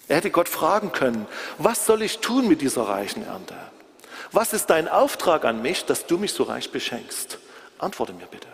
Er 0.08 0.18
hätte 0.18 0.32
Gott 0.32 0.50
fragen 0.50 0.92
können, 0.92 1.28
was 1.58 1.86
soll 1.86 2.02
ich 2.02 2.20
tun 2.20 2.48
mit 2.48 2.62
dieser 2.62 2.84
reichen 2.84 3.26
Ernte? 3.26 3.56
Was 4.32 4.54
ist 4.54 4.68
dein 4.68 4.88
Auftrag 4.88 5.46
an 5.46 5.62
mich, 5.62 5.86
dass 5.86 6.08
du 6.08 6.18
mich 6.18 6.34
so 6.34 6.44
reich 6.44 6.72
beschenkst? 6.72 7.38
Antworte 7.78 8.14
mir 8.14 8.26
bitte. 8.26 8.48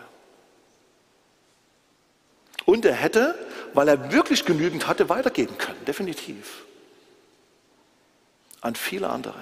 Und 2.66 2.84
er 2.84 2.94
hätte, 2.94 3.34
weil 3.74 3.88
er 3.88 4.12
wirklich 4.12 4.44
genügend 4.44 4.86
hatte, 4.86 5.08
weitergeben 5.08 5.56
können, 5.58 5.84
definitiv. 5.86 6.64
An 8.60 8.74
viele 8.74 9.08
andere. 9.08 9.40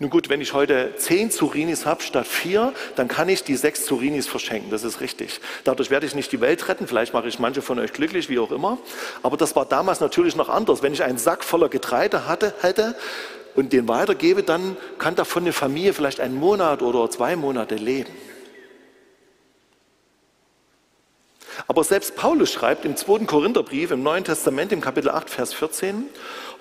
Nun 0.00 0.10
gut, 0.10 0.28
wenn 0.28 0.40
ich 0.40 0.54
heute 0.54 0.94
zehn 0.96 1.30
Zurinis 1.30 1.86
habe 1.86 2.02
statt 2.02 2.26
vier, 2.26 2.72
dann 2.96 3.06
kann 3.06 3.28
ich 3.28 3.44
die 3.44 3.54
sechs 3.54 3.84
Zurinis 3.84 4.26
verschenken, 4.26 4.70
das 4.70 4.82
ist 4.82 5.00
richtig. 5.00 5.40
Dadurch 5.62 5.88
werde 5.88 6.04
ich 6.04 6.16
nicht 6.16 6.32
die 6.32 6.40
Welt 6.40 6.68
retten, 6.68 6.88
vielleicht 6.88 7.14
mache 7.14 7.28
ich 7.28 7.38
manche 7.38 7.62
von 7.62 7.78
euch 7.78 7.92
glücklich, 7.92 8.28
wie 8.28 8.40
auch 8.40 8.50
immer. 8.50 8.78
Aber 9.22 9.36
das 9.36 9.54
war 9.54 9.66
damals 9.66 10.00
natürlich 10.00 10.34
noch 10.34 10.48
anders. 10.48 10.82
Wenn 10.82 10.92
ich 10.92 11.04
einen 11.04 11.18
Sack 11.18 11.44
voller 11.44 11.68
Getreide 11.68 12.26
hatte, 12.26 12.54
hätte 12.60 12.96
und 13.54 13.72
den 13.72 13.86
weitergebe, 13.86 14.42
dann 14.42 14.76
kann 14.98 15.14
davon 15.14 15.44
eine 15.44 15.52
Familie 15.52 15.92
vielleicht 15.92 16.18
einen 16.18 16.34
Monat 16.34 16.82
oder 16.82 17.08
zwei 17.08 17.36
Monate 17.36 17.76
leben. 17.76 18.10
Aber 21.66 21.84
selbst 21.84 22.16
Paulus 22.16 22.52
schreibt 22.52 22.84
im 22.84 22.96
2. 22.96 23.26
Korintherbrief 23.26 23.90
im 23.90 24.02
Neuen 24.02 24.24
Testament 24.24 24.72
im 24.72 24.80
Kapitel 24.80 25.10
8, 25.10 25.30
Vers 25.30 25.54
14, 25.54 26.06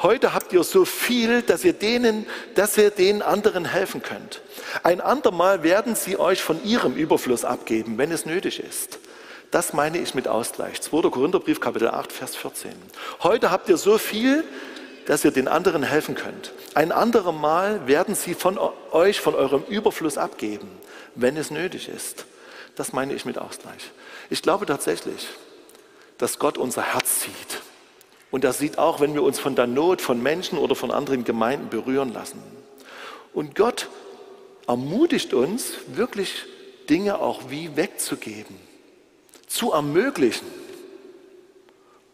heute 0.02 0.34
habt 0.34 0.54
ihr 0.54 0.64
so 0.64 0.86
viel, 0.86 1.42
dass 1.42 1.64
ihr 1.64 1.74
denen, 1.74 2.26
dass 2.56 2.78
ihr 2.78 2.92
den 2.92 3.22
anderen 3.22 3.66
helfen 3.66 4.02
könnt. 4.02 4.42
Ein 4.84 5.02
andermal 5.02 5.64
werden 5.64 5.96
sie 5.96 6.18
euch 6.18 6.42
von 6.42 6.64
ihrem 6.64 6.96
Überfluss 6.96 7.46
abgeben, 7.46 7.98
wenn 7.98 8.12
es 8.12 8.26
nötig 8.26 8.60
ist. 8.60 9.00
Das 9.52 9.74
meine 9.74 10.00
ich 10.00 10.16
mit 10.16 10.28
Ausgleich. 10.28 10.82
2. 10.82 11.10
Korintherbrief, 11.10 11.60
Kapitel 11.60 11.90
8, 11.90 12.12
Vers 12.12 12.36
14. 12.36 12.72
Heute 13.22 13.52
habt 13.52 13.70
ihr 13.70 13.78
so 13.78 13.98
viel, 13.98 14.44
dass 15.06 15.24
ihr 15.26 15.32
den 15.32 15.48
anderen 15.48 15.84
helfen 15.84 16.16
könnt. 16.16 16.54
Ein 16.74 16.92
anderes 16.92 17.36
Mal 17.36 17.88
werden 17.88 18.16
sie 18.16 18.34
von 18.34 18.58
euch, 18.92 19.20
von 19.20 19.36
eurem 19.36 19.64
Überfluss 19.68 20.18
abgeben, 20.18 20.68
wenn 21.16 21.38
es 21.38 21.52
nötig 21.52 21.90
ist. 21.90 22.26
Das 22.76 22.94
meine 22.94 23.14
ich 23.14 23.26
mit 23.26 23.38
Ausgleich. 23.38 23.92
Ich 24.30 24.42
glaube 24.42 24.66
tatsächlich, 24.66 25.28
dass 26.18 26.40
Gott 26.40 26.58
unser 26.58 26.82
Herz 26.82 27.22
sieht. 27.22 27.62
Und 28.32 28.44
er 28.44 28.54
sieht 28.54 28.78
auch, 28.78 29.00
wenn 29.00 29.14
wir 29.14 29.24
uns 29.24 29.40
von 29.40 29.56
der 29.56 29.68
Not 29.68 30.02
von 30.02 30.22
Menschen 30.22 30.58
oder 30.58 30.76
von 30.76 30.92
anderen 30.92 31.24
Gemeinden 31.24 31.70
berühren 31.70 32.14
lassen. 32.14 32.42
Und 33.34 33.56
Gott 33.56 33.90
ermutigt 34.68 35.34
uns, 35.34 35.74
wirklich 35.88 36.46
Dinge 36.90 37.20
auch 37.20 37.50
wie 37.50 37.76
wegzugeben, 37.76 38.56
zu 39.48 39.72
ermöglichen. 39.72 40.48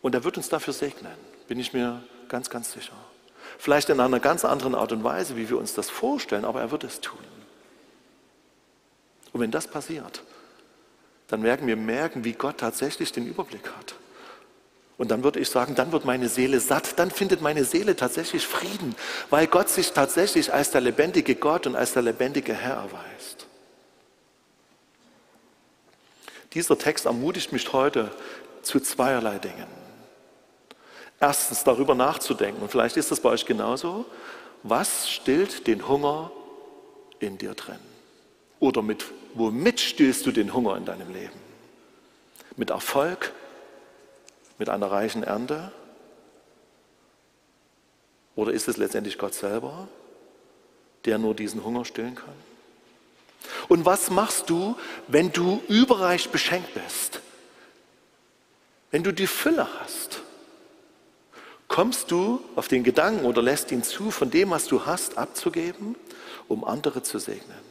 Und 0.01 0.15
er 0.15 0.23
wird 0.23 0.37
uns 0.37 0.49
dafür 0.49 0.73
segnen, 0.73 1.13
bin 1.47 1.59
ich 1.59 1.73
mir 1.73 2.03
ganz, 2.27 2.49
ganz 2.49 2.71
sicher. 2.71 2.95
Vielleicht 3.57 3.89
in 3.89 3.99
einer 3.99 4.19
ganz 4.19 4.45
anderen 4.45 4.75
Art 4.75 4.91
und 4.91 5.03
Weise, 5.03 5.35
wie 5.35 5.49
wir 5.49 5.57
uns 5.57 5.73
das 5.73 5.89
vorstellen, 5.89 6.45
aber 6.45 6.61
er 6.61 6.71
wird 6.71 6.83
es 6.83 7.01
tun. 7.01 7.19
Und 9.33 9.41
wenn 9.41 9.51
das 9.51 9.67
passiert, 9.67 10.23
dann 11.29 11.43
werden 11.43 11.67
wir 11.67 11.75
merken, 11.75 12.23
wie 12.23 12.33
Gott 12.33 12.57
tatsächlich 12.57 13.11
den 13.11 13.27
Überblick 13.27 13.67
hat. 13.77 13.95
Und 14.97 15.11
dann 15.11 15.23
würde 15.23 15.39
ich 15.39 15.49
sagen, 15.49 15.75
dann 15.75 15.93
wird 15.93 16.03
meine 16.03 16.27
Seele 16.27 16.59
satt, 16.59 16.99
dann 16.99 17.09
findet 17.09 17.41
meine 17.41 17.63
Seele 17.63 17.95
tatsächlich 17.95 18.45
Frieden, 18.45 18.95
weil 19.29 19.47
Gott 19.47 19.69
sich 19.69 19.93
tatsächlich 19.93 20.53
als 20.53 20.71
der 20.71 20.81
lebendige 20.81 21.35
Gott 21.35 21.67
und 21.67 21.75
als 21.75 21.93
der 21.93 22.01
lebendige 22.01 22.53
Herr 22.53 22.75
erweist. 22.75 23.47
Dieser 26.53 26.77
Text 26.77 27.05
ermutigt 27.05 27.53
mich 27.53 27.71
heute 27.71 28.11
zu 28.61 28.79
zweierlei 28.79 29.37
Dingen. 29.37 29.67
Erstens 31.19 31.63
darüber 31.63 31.95
nachzudenken, 31.95 32.61
und 32.61 32.69
vielleicht 32.69 32.97
ist 32.97 33.11
das 33.11 33.19
bei 33.21 33.29
euch 33.29 33.45
genauso, 33.45 34.05
was 34.63 35.09
stillt 35.09 35.67
den 35.67 35.87
Hunger 35.87 36.31
in 37.19 37.37
dir 37.37 37.53
drin? 37.53 37.79
Oder 38.59 38.81
mit 38.81 39.05
womit 39.33 39.79
stillst 39.79 40.25
du 40.25 40.31
den 40.31 40.53
Hunger 40.53 40.75
in 40.77 40.85
deinem 40.85 41.13
Leben? 41.13 41.39
Mit 42.57 42.69
Erfolg? 42.71 43.33
Mit 44.57 44.69
einer 44.69 44.91
reichen 44.91 45.23
Ernte? 45.23 45.71
Oder 48.35 48.53
ist 48.53 48.67
es 48.67 48.77
letztendlich 48.77 49.17
Gott 49.17 49.33
selber, 49.33 49.87
der 51.05 51.17
nur 51.17 51.35
diesen 51.35 51.63
Hunger 51.63 51.85
stillen 51.85 52.15
kann? 52.15 52.35
Und 53.67 53.85
was 53.85 54.09
machst 54.09 54.49
du, 54.49 54.75
wenn 55.07 55.31
du 55.31 55.61
überreich 55.67 56.29
beschenkt 56.29 56.73
bist? 56.73 57.21
Wenn 58.91 59.03
du 59.03 59.13
die 59.13 59.27
Fülle 59.27 59.67
hast? 59.79 60.21
Kommst 61.67 62.11
du 62.11 62.41
auf 62.55 62.67
den 62.67 62.83
Gedanken 62.83 63.25
oder 63.25 63.41
lässt 63.41 63.71
ihn 63.71 63.83
zu, 63.83 64.09
von 64.09 64.31
dem, 64.31 64.49
was 64.49 64.65
du 64.65 64.85
hast, 64.85 65.17
abzugeben, 65.17 65.95
um 66.47 66.63
andere 66.63 67.03
zu 67.03 67.19
segnen? 67.19 67.68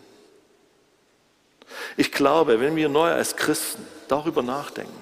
Ich 1.99 2.13
glaube, 2.13 2.61
wenn 2.61 2.77
wir 2.77 2.89
neu 2.89 3.11
als 3.11 3.35
Christen 3.35 3.85
darüber 4.07 4.41
nachdenken, 4.41 4.93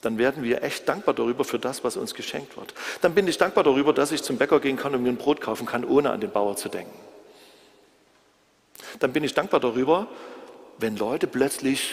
dann 0.00 0.16
werden 0.16 0.44
wir 0.44 0.62
echt 0.62 0.88
dankbar 0.88 1.14
darüber 1.14 1.44
für 1.44 1.58
das, 1.58 1.82
was 1.82 1.96
uns 1.96 2.14
geschenkt 2.14 2.56
wird. 2.56 2.72
Dann 3.00 3.12
bin 3.12 3.26
ich 3.26 3.38
dankbar 3.38 3.64
darüber, 3.64 3.92
dass 3.92 4.12
ich 4.12 4.22
zum 4.22 4.38
Bäcker 4.38 4.60
gehen 4.60 4.76
kann 4.76 4.94
und 4.94 5.02
mir 5.02 5.08
ein 5.08 5.16
Brot 5.16 5.40
kaufen 5.40 5.66
kann, 5.66 5.84
ohne 5.84 6.10
an 6.10 6.20
den 6.20 6.30
Bauer 6.30 6.56
zu 6.56 6.68
denken. 6.68 6.96
Dann 9.00 9.12
bin 9.12 9.24
ich 9.24 9.34
dankbar 9.34 9.58
darüber, 9.58 10.06
wenn 10.78 10.96
Leute 10.96 11.26
plötzlich 11.26 11.92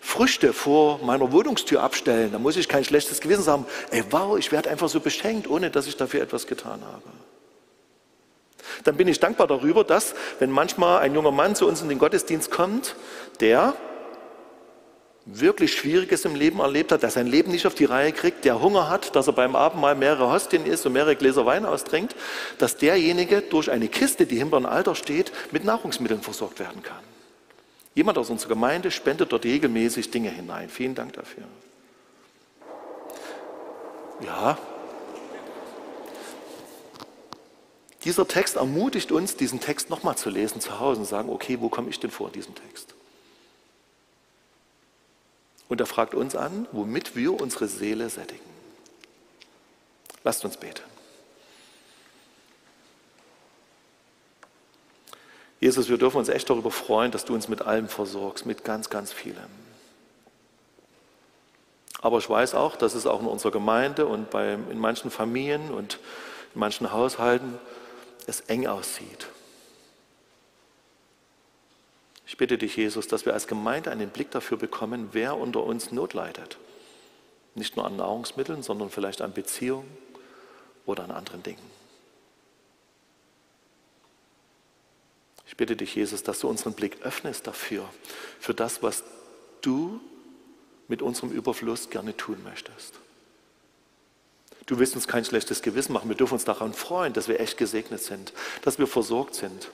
Früchte 0.00 0.52
vor 0.52 0.98
meiner 0.98 1.30
Wohnungstür 1.30 1.84
abstellen. 1.84 2.32
Dann 2.32 2.42
muss 2.42 2.56
ich 2.56 2.66
kein 2.66 2.84
schlechtes 2.84 3.20
Gewissen 3.20 3.44
sagen, 3.44 3.64
ey 3.92 4.02
wow, 4.10 4.36
ich 4.36 4.50
werde 4.50 4.70
einfach 4.70 4.88
so 4.88 4.98
beschenkt, 4.98 5.48
ohne 5.48 5.70
dass 5.70 5.86
ich 5.86 5.96
dafür 5.96 6.20
etwas 6.20 6.48
getan 6.48 6.82
habe 6.84 7.02
dann 8.84 8.96
bin 8.96 9.08
ich 9.08 9.20
dankbar 9.20 9.46
darüber, 9.46 9.84
dass, 9.84 10.14
wenn 10.38 10.50
manchmal 10.50 11.00
ein 11.00 11.14
junger 11.14 11.30
Mann 11.30 11.54
zu 11.54 11.66
uns 11.66 11.82
in 11.82 11.88
den 11.88 11.98
Gottesdienst 11.98 12.50
kommt, 12.50 12.96
der 13.40 13.74
wirklich 15.30 15.74
Schwieriges 15.74 16.24
im 16.24 16.34
Leben 16.34 16.60
erlebt 16.60 16.90
hat, 16.90 17.02
der 17.02 17.10
sein 17.10 17.26
Leben 17.26 17.50
nicht 17.50 17.66
auf 17.66 17.74
die 17.74 17.84
Reihe 17.84 18.12
kriegt, 18.12 18.44
der 18.44 18.62
Hunger 18.62 18.88
hat, 18.88 19.14
dass 19.14 19.26
er 19.26 19.34
beim 19.34 19.56
Abendmahl 19.56 19.94
mehrere 19.94 20.32
Hostien 20.32 20.64
isst 20.64 20.86
und 20.86 20.94
mehrere 20.94 21.16
Gläser 21.16 21.44
Wein 21.44 21.66
austrinkt, 21.66 22.16
dass 22.58 22.78
derjenige 22.78 23.42
durch 23.42 23.70
eine 23.70 23.88
Kiste, 23.88 24.26
die 24.26 24.38
hinter 24.38 24.56
einem 24.56 24.66
Alter 24.66 24.94
steht, 24.94 25.32
mit 25.50 25.64
Nahrungsmitteln 25.64 26.22
versorgt 26.22 26.60
werden 26.60 26.82
kann. 26.82 27.02
Jemand 27.94 28.16
aus 28.16 28.30
unserer 28.30 28.50
Gemeinde 28.50 28.90
spendet 28.90 29.32
dort 29.32 29.44
regelmäßig 29.44 30.10
Dinge 30.10 30.30
hinein. 30.30 30.68
Vielen 30.70 30.94
Dank 30.94 31.12
dafür. 31.14 31.44
Ja. 34.24 34.56
Dieser 38.08 38.26
Text 38.26 38.56
ermutigt 38.56 39.12
uns, 39.12 39.36
diesen 39.36 39.60
Text 39.60 39.90
nochmal 39.90 40.16
zu 40.16 40.30
lesen 40.30 40.62
zu 40.62 40.80
Hause 40.80 41.00
und 41.00 41.06
sagen, 41.06 41.28
okay, 41.28 41.60
wo 41.60 41.68
komme 41.68 41.90
ich 41.90 42.00
denn 42.00 42.10
vor 42.10 42.28
in 42.28 42.32
diesem 42.32 42.54
Text? 42.54 42.94
Und 45.68 45.78
er 45.78 45.86
fragt 45.86 46.14
uns 46.14 46.34
an, 46.34 46.66
womit 46.72 47.16
wir 47.16 47.38
unsere 47.38 47.68
Seele 47.68 48.08
sättigen. 48.08 48.48
Lasst 50.24 50.42
uns 50.42 50.56
beten. 50.56 50.80
Jesus, 55.60 55.90
wir 55.90 55.98
dürfen 55.98 56.16
uns 56.16 56.30
echt 56.30 56.48
darüber 56.48 56.70
freuen, 56.70 57.10
dass 57.10 57.26
du 57.26 57.34
uns 57.34 57.48
mit 57.48 57.60
allem 57.60 57.90
versorgst, 57.90 58.46
mit 58.46 58.64
ganz, 58.64 58.88
ganz 58.88 59.12
vielem. 59.12 59.50
Aber 62.00 62.16
ich 62.16 62.30
weiß 62.30 62.54
auch, 62.54 62.74
dass 62.74 62.94
es 62.94 63.06
auch 63.06 63.20
in 63.20 63.26
unserer 63.26 63.52
Gemeinde 63.52 64.06
und 64.06 64.30
bei, 64.30 64.54
in 64.54 64.78
manchen 64.78 65.10
Familien 65.10 65.70
und 65.70 65.98
in 66.54 66.60
manchen 66.60 66.90
Haushalten 66.90 67.58
es 68.28 68.40
eng 68.42 68.66
aussieht. 68.66 69.28
Ich 72.26 72.36
bitte 72.36 72.58
dich, 72.58 72.76
Jesus, 72.76 73.08
dass 73.08 73.24
wir 73.24 73.32
als 73.32 73.46
Gemeinde 73.46 73.90
einen 73.90 74.10
Blick 74.10 74.30
dafür 74.30 74.58
bekommen, 74.58 75.08
wer 75.12 75.36
unter 75.36 75.64
uns 75.64 75.92
Not 75.92 76.12
leidet. 76.12 76.58
Nicht 77.54 77.76
nur 77.76 77.86
an 77.86 77.96
Nahrungsmitteln, 77.96 78.62
sondern 78.62 78.90
vielleicht 78.90 79.22
an 79.22 79.32
Beziehungen 79.32 79.88
oder 80.84 81.04
an 81.04 81.10
anderen 81.10 81.42
Dingen. 81.42 81.78
Ich 85.46 85.56
bitte 85.56 85.74
dich, 85.74 85.94
Jesus, 85.94 86.22
dass 86.22 86.40
du 86.40 86.48
unseren 86.48 86.74
Blick 86.74 87.00
öffnest 87.00 87.46
dafür, 87.46 87.88
für 88.38 88.52
das, 88.52 88.82
was 88.82 89.02
du 89.62 89.98
mit 90.86 91.00
unserem 91.00 91.32
Überfluss 91.32 91.88
gerne 91.88 92.16
tun 92.16 92.42
möchtest. 92.44 93.00
Du 94.66 94.78
willst 94.78 94.94
uns 94.94 95.08
kein 95.08 95.24
schlechtes 95.24 95.62
Gewissen 95.62 95.92
machen. 95.92 96.08
Wir 96.08 96.16
dürfen 96.16 96.34
uns 96.34 96.44
daran 96.44 96.74
freuen, 96.74 97.12
dass 97.12 97.28
wir 97.28 97.40
echt 97.40 97.56
gesegnet 97.56 98.02
sind, 98.02 98.32
dass 98.62 98.78
wir 98.78 98.86
versorgt 98.86 99.34
sind 99.34 99.70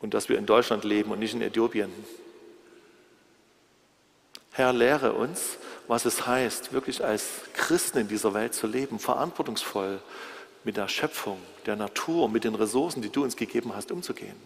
und 0.00 0.12
dass 0.12 0.28
wir 0.28 0.36
in 0.38 0.46
Deutschland 0.46 0.84
leben 0.84 1.10
und 1.10 1.18
nicht 1.18 1.34
in 1.34 1.40
Äthiopien. 1.40 1.90
Herr, 4.52 4.72
lehre 4.72 5.14
uns, 5.14 5.56
was 5.88 6.04
es 6.04 6.26
heißt, 6.26 6.72
wirklich 6.72 7.02
als 7.02 7.26
Christen 7.54 7.98
in 7.98 8.08
dieser 8.08 8.34
Welt 8.34 8.54
zu 8.54 8.66
leben, 8.66 8.98
verantwortungsvoll 8.98 10.00
mit 10.62 10.76
der 10.76 10.88
Schöpfung, 10.88 11.38
der 11.66 11.76
Natur, 11.76 12.28
mit 12.28 12.44
den 12.44 12.54
Ressourcen, 12.54 13.02
die 13.02 13.10
du 13.10 13.24
uns 13.24 13.36
gegeben 13.36 13.74
hast, 13.74 13.90
umzugehen. 13.90 14.36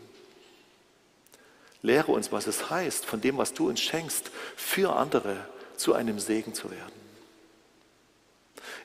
Lehre 1.83 2.13
uns, 2.13 2.33
was 2.33 2.47
es 2.47 2.71
heißt, 2.71 3.05
von 3.05 3.21
dem, 3.21 3.39
was 3.39 3.55
du 3.55 3.69
uns 3.69 3.81
schenkst, 3.81 4.31
für 4.57 4.97
andere 4.97 5.37
zu 5.77 5.95
einem 5.95 6.19
Segen 6.19 6.55
zu 6.55 6.71
werden. 6.71 7.08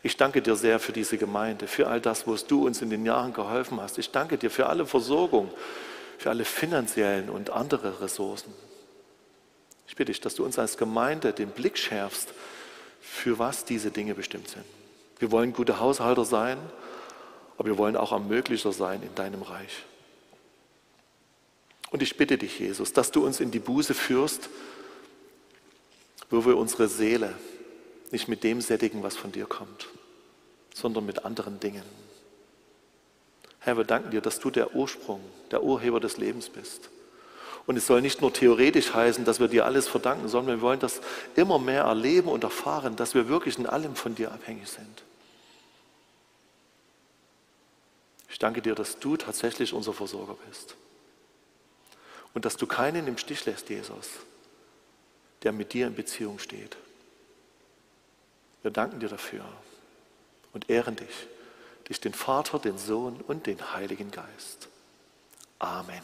Ich 0.06 0.18
danke 0.18 0.42
dir 0.42 0.58
sehr 0.58 0.80
für 0.80 0.92
diese 0.92 1.18
Gemeinde, 1.18 1.66
für 1.66 1.88
all 1.88 2.02
das, 2.02 2.28
was 2.28 2.46
du 2.46 2.68
uns 2.68 2.82
in 2.82 2.90
den 2.90 3.06
Jahren 3.06 3.32
geholfen 3.32 3.80
hast. 3.80 3.98
Ich 3.98 4.12
danke 4.12 4.38
dir 4.38 4.52
für 4.52 4.68
alle 4.68 4.86
Versorgung, 4.86 5.50
für 6.18 6.30
alle 6.30 6.44
finanziellen 6.44 7.30
und 7.30 7.50
andere 7.50 8.02
Ressourcen. 8.02 8.54
Ich 9.88 9.96
bitte 9.96 10.12
dich, 10.12 10.20
dass 10.20 10.36
du 10.36 10.44
uns 10.44 10.60
als 10.60 10.78
Gemeinde 10.78 11.32
den 11.32 11.50
Blick 11.50 11.78
schärfst, 11.78 12.34
für 13.00 13.40
was 13.40 13.64
diese 13.64 13.92
Dinge 13.92 14.14
bestimmt 14.14 14.50
sind. 14.50 14.66
Wir 15.20 15.32
wollen 15.32 15.54
gute 15.54 15.80
Haushalter 15.80 16.26
sein, 16.26 16.58
aber 17.58 17.70
wir 17.70 17.78
wollen 17.78 17.96
auch 17.96 18.12
Ermöglicher 18.12 18.74
sein 18.74 19.02
in 19.04 19.16
deinem 19.16 19.42
Reich. 19.42 19.86
Und 21.92 22.02
ich 22.02 22.18
bitte 22.18 22.38
dich, 22.38 22.60
Jesus, 22.60 22.92
dass 22.92 23.12
du 23.12 23.26
uns 23.26 23.40
in 23.40 23.52
die 23.52 23.60
Buße 23.60 23.94
führst, 23.94 24.50
wo 26.30 26.44
wir 26.46 26.58
unsere 26.58 26.90
Seele 26.90 27.34
nicht 28.14 28.28
mit 28.28 28.44
dem 28.44 28.62
sättigen, 28.62 29.04
was 29.04 29.18
von 29.18 29.32
dir 29.32 29.48
kommt, 29.48 29.88
sondern 30.74 31.06
mit 31.06 31.26
anderen 31.26 31.60
Dingen. 31.60 31.84
Herr, 33.60 33.76
wir 33.76 33.86
danken 33.86 34.12
dir, 34.12 34.22
dass 34.22 34.40
du 34.40 34.52
der 34.52 34.76
Ursprung, 34.76 35.20
der 35.50 35.64
Urheber 35.64 36.00
des 36.00 36.18
Lebens 36.18 36.50
bist. 36.50 36.90
Und 37.66 37.76
es 37.76 37.88
soll 37.88 38.02
nicht 38.02 38.22
nur 38.22 38.32
theoretisch 38.32 38.94
heißen, 38.94 39.26
dass 39.26 39.40
wir 39.40 39.48
dir 39.48 39.66
alles 39.66 39.88
verdanken, 39.88 40.28
sondern 40.28 40.58
wir 40.58 40.62
wollen 40.62 40.80
das 40.80 41.02
immer 41.36 41.58
mehr 41.58 41.84
erleben 41.86 42.28
und 42.28 42.44
erfahren, 42.44 42.96
dass 42.96 43.16
wir 43.16 43.30
wirklich 43.30 43.58
in 43.58 43.66
allem 43.66 43.96
von 43.96 44.14
dir 44.14 44.32
abhängig 44.32 44.70
sind. 44.70 45.04
Ich 48.30 48.38
danke 48.38 48.62
dir, 48.62 48.76
dass 48.76 49.00
du 49.00 49.18
tatsächlich 49.18 49.74
unser 49.74 49.94
Versorger 49.94 50.36
bist. 50.48 50.76
Und 52.34 52.46
dass 52.46 52.58
du 52.58 52.68
keinen 52.68 53.08
im 53.08 53.18
Stich 53.18 53.46
lässt, 53.46 53.70
Jesus, 53.70 54.10
der 55.42 55.52
mit 55.52 55.74
dir 55.74 55.88
in 55.88 55.96
Beziehung 55.96 56.38
steht. 56.38 56.78
Wir 58.64 58.72
danken 58.72 59.00
dir 59.00 59.10
dafür 59.10 59.46
und 60.54 60.70
ehren 60.70 60.96
dich 60.96 61.28
durch 61.84 62.00
den 62.00 62.14
Vater, 62.14 62.60
den 62.60 62.78
Sohn 62.78 63.22
und 63.28 63.46
den 63.46 63.74
Heiligen 63.74 64.10
Geist. 64.10 64.70
Amen. 65.60 66.02